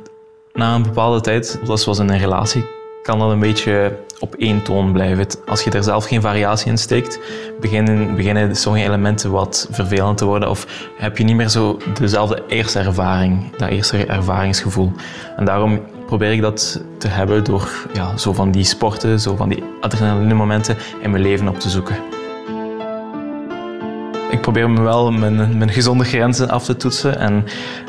na 0.52 0.74
een 0.74 0.82
bepaalde 0.82 1.20
tijd, 1.20 1.60
zoals 1.64 1.98
in 1.98 2.08
een 2.08 2.18
relatie, 2.18 2.64
kan 3.02 3.18
dat 3.18 3.30
een 3.30 3.38
beetje 3.38 3.98
op 4.20 4.34
één 4.34 4.62
toon 4.62 4.92
blijven. 4.92 5.26
Als 5.46 5.62
je 5.62 5.70
er 5.70 5.82
zelf 5.82 6.04
geen 6.04 6.20
variatie 6.20 6.70
in 6.70 6.78
steekt, 6.78 7.18
beginnen, 7.60 8.16
beginnen 8.16 8.56
sommige 8.56 8.84
elementen 8.84 9.30
wat 9.30 9.68
vervelend 9.70 10.18
te 10.18 10.24
worden 10.24 10.50
of 10.50 10.90
heb 10.96 11.18
je 11.18 11.24
niet 11.24 11.36
meer 11.36 11.48
zo 11.48 11.78
dezelfde 12.00 12.42
eerste 12.48 12.78
ervaring, 12.78 13.56
dat 13.56 13.68
eerste 13.68 14.06
ervaringsgevoel. 14.06 14.92
En 15.36 15.44
daarom 15.44 15.80
probeer 16.06 16.32
ik 16.32 16.40
dat 16.40 16.84
te 16.98 17.08
hebben 17.08 17.44
door 17.44 17.68
ja, 17.92 18.16
zo 18.16 18.32
van 18.32 18.50
die 18.50 18.64
sporten, 18.64 19.20
zo 19.20 19.36
van 19.36 19.48
die 19.48 19.62
adrenaline 19.80 20.34
momenten 20.34 20.76
in 21.00 21.10
mijn 21.10 21.22
leven 21.22 21.48
op 21.48 21.60
te 21.60 21.70
zoeken. 21.70 21.96
Ik 24.30 24.40
probeer 24.40 24.70
me 24.70 24.80
wel 24.80 25.12
mijn, 25.12 25.58
mijn 25.58 25.70
gezonde 25.70 26.04
grenzen 26.04 26.50
af 26.50 26.64
te 26.64 26.76
toetsen 26.76 27.18
en 27.18 27.44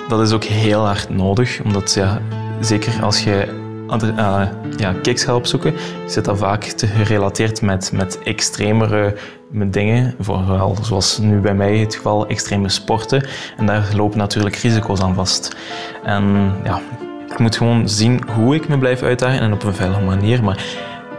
dat 0.08 0.22
is 0.22 0.32
ook 0.32 0.44
heel 0.44 0.86
hard 0.86 1.10
nodig, 1.10 1.62
omdat 1.64 1.94
ja, 1.94 2.22
zeker 2.60 3.04
als 3.04 3.24
je 3.24 3.62
uh, 4.04 4.42
ja, 4.78 4.94
kicks 5.02 5.24
ga 5.24 5.36
opzoeken, 5.36 5.74
zit 6.06 6.26
dat 6.26 6.38
vaak 6.38 6.64
te 6.64 6.88
gerelateerd 6.88 7.62
met, 7.62 7.92
met 7.92 8.20
extremere 8.24 9.16
dingen. 9.52 10.16
Vooral 10.20 10.78
zoals 10.82 11.18
nu 11.18 11.40
bij 11.40 11.54
mij 11.54 11.78
het 11.78 11.96
geval, 11.96 12.28
extreme 12.28 12.70
sporten. 12.70 13.26
En 13.58 13.66
daar 13.66 13.90
lopen 13.96 14.18
natuurlijk 14.18 14.56
risico's 14.56 15.02
aan 15.02 15.16
vast. 15.16 15.56
En 16.04 16.54
ja, 16.64 16.82
ik 17.30 17.40
moet 17.40 17.58
gewoon 17.58 17.90
zien 17.90 18.22
hoe 18.36 18.56
ik 18.56 18.68
me 18.68 18.78
blijf 18.78 19.02
uitdagen 19.02 19.40
en 19.40 19.54
op 19.54 19.64
een 19.64 19.74
veilige 19.74 20.02
manier. 20.02 20.44
Maar 20.44 20.64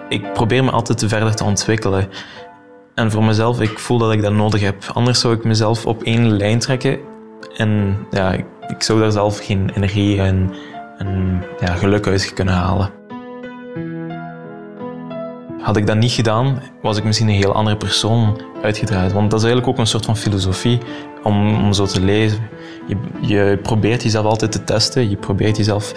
ik 0.09 0.33
probeer 0.33 0.65
me 0.65 0.71
altijd 0.71 1.05
verder 1.07 1.35
te 1.35 1.45
ontwikkelen. 1.45 2.09
En 2.95 3.11
voor 3.11 3.25
mezelf, 3.25 3.61
ik 3.61 3.79
voel 3.79 3.99
dat 3.99 4.13
ik 4.13 4.23
dat 4.23 4.33
nodig 4.33 4.61
heb. 4.61 4.85
Anders 4.93 5.21
zou 5.21 5.35
ik 5.35 5.45
mezelf 5.45 5.87
op 5.87 6.03
één 6.03 6.37
lijn 6.37 6.59
trekken. 6.59 6.99
En 7.57 7.97
ja, 8.11 8.33
ik, 8.33 8.45
ik 8.69 8.83
zou 8.83 9.01
daar 9.01 9.13
zelf 9.13 9.39
geen 9.39 9.71
energie 9.75 10.21
en 10.21 10.55
en 10.99 11.43
ja, 11.61 11.75
geluk 11.75 12.07
uit 12.07 12.33
kunnen 12.33 12.55
halen. 12.55 12.91
Had 15.65 15.77
ik 15.77 15.87
dat 15.87 15.97
niet 15.97 16.13
gedaan, 16.13 16.63
was 16.83 16.97
ik 16.97 17.05
misschien 17.05 17.29
een 17.29 17.35
heel 17.35 17.53
andere 17.53 17.77
persoon 17.77 18.41
uitgedraaid. 18.63 19.13
Want 19.13 19.31
dat 19.31 19.41
is 19.41 19.47
eigenlijk 19.47 19.75
ook 19.75 19.79
een 19.81 19.91
soort 19.91 20.05
van 20.05 20.17
filosofie 20.17 20.79
om, 21.23 21.65
om 21.65 21.73
zo 21.73 21.87
te 21.87 22.01
leven. 22.01 22.39
Je, 22.87 22.97
je 23.21 23.59
probeert 23.63 24.03
jezelf 24.03 24.25
altijd 24.25 24.53
te 24.53 24.65
testen, 24.65 25.11
je 25.11 25.17
probeert 25.17 25.57
jezelf 25.57 25.93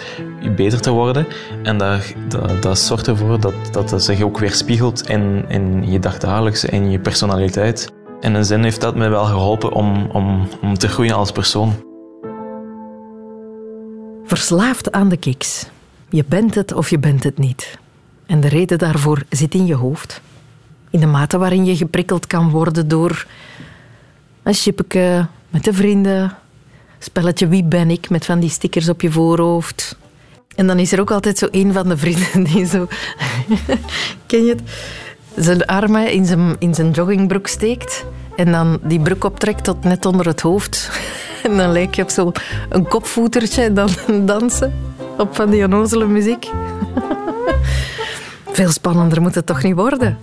beter 0.56 0.80
te 0.80 0.90
worden. 0.90 1.26
En 1.62 1.78
dat, 1.78 2.14
dat, 2.28 2.62
dat 2.62 2.78
zorgt 2.78 3.06
ervoor 3.06 3.40
dat, 3.40 3.54
dat 3.72 4.02
zich 4.02 4.22
ook 4.22 4.38
weer 4.38 4.52
spiegelt 4.52 5.08
in, 5.08 5.44
in 5.48 5.90
je 5.90 5.98
dagdagelijkse, 5.98 6.68
in 6.68 6.90
je 6.90 6.98
personaliteit. 6.98 7.92
In 8.20 8.34
een 8.34 8.44
zin 8.44 8.62
heeft 8.62 8.80
dat 8.80 8.96
me 8.96 9.08
wel 9.08 9.24
geholpen 9.24 9.72
om, 9.72 10.08
om, 10.12 10.48
om 10.62 10.78
te 10.78 10.88
groeien 10.88 11.14
als 11.14 11.32
persoon. 11.32 11.87
Verslaafd 14.28 14.92
aan 14.92 15.08
de 15.08 15.16
kiks. 15.16 15.66
Je 16.08 16.24
bent 16.28 16.54
het 16.54 16.72
of 16.72 16.90
je 16.90 16.98
bent 16.98 17.24
het 17.24 17.38
niet. 17.38 17.78
En 18.26 18.40
de 18.40 18.48
reden 18.48 18.78
daarvoor 18.78 19.22
zit 19.28 19.54
in 19.54 19.66
je 19.66 19.74
hoofd. 19.74 20.20
In 20.90 21.00
de 21.00 21.06
mate 21.06 21.38
waarin 21.38 21.64
je 21.64 21.76
geprikkeld 21.76 22.26
kan 22.26 22.50
worden 22.50 22.88
door 22.88 23.26
een 24.42 24.54
chippeke 24.54 25.26
met 25.50 25.64
de 25.64 25.72
vrienden, 25.72 26.36
spelletje 26.98 27.48
Wie 27.48 27.64
ben 27.64 27.90
ik 27.90 28.10
met 28.10 28.24
van 28.24 28.40
die 28.40 28.50
stickers 28.50 28.88
op 28.88 29.00
je 29.00 29.10
voorhoofd. 29.10 29.96
En 30.54 30.66
dan 30.66 30.78
is 30.78 30.92
er 30.92 31.00
ook 31.00 31.10
altijd 31.10 31.38
zo 31.38 31.48
een 31.50 31.72
van 31.72 31.88
de 31.88 31.96
vrienden 31.96 32.42
die 32.42 32.66
zo... 32.66 32.88
Ken 34.26 34.44
je 34.44 34.50
het? 34.50 34.62
Zijn 35.36 35.66
armen 35.66 36.12
in 36.12 36.26
zijn, 36.26 36.56
in 36.58 36.74
zijn 36.74 36.90
joggingbroek 36.90 37.46
steekt 37.46 38.04
en 38.36 38.52
dan 38.52 38.78
die 38.82 39.00
broek 39.00 39.24
optrekt 39.24 39.64
tot 39.64 39.84
net 39.84 40.06
onder 40.06 40.26
het 40.26 40.40
hoofd. 40.40 40.90
En 41.42 41.56
dan 41.56 41.72
lijk 41.72 41.94
je 41.94 42.02
op 42.02 42.10
zo'n 42.10 42.34
kopvoetertje 42.88 43.72
dan 43.72 43.88
dansen 44.26 44.72
op 45.18 45.36
van 45.36 45.50
die 45.50 45.64
onnozele 45.64 46.06
muziek. 46.06 46.50
Veel 48.58 48.70
spannender 48.70 49.20
moet 49.20 49.34
het 49.34 49.46
toch 49.46 49.62
niet 49.62 49.74
worden? 49.74 50.18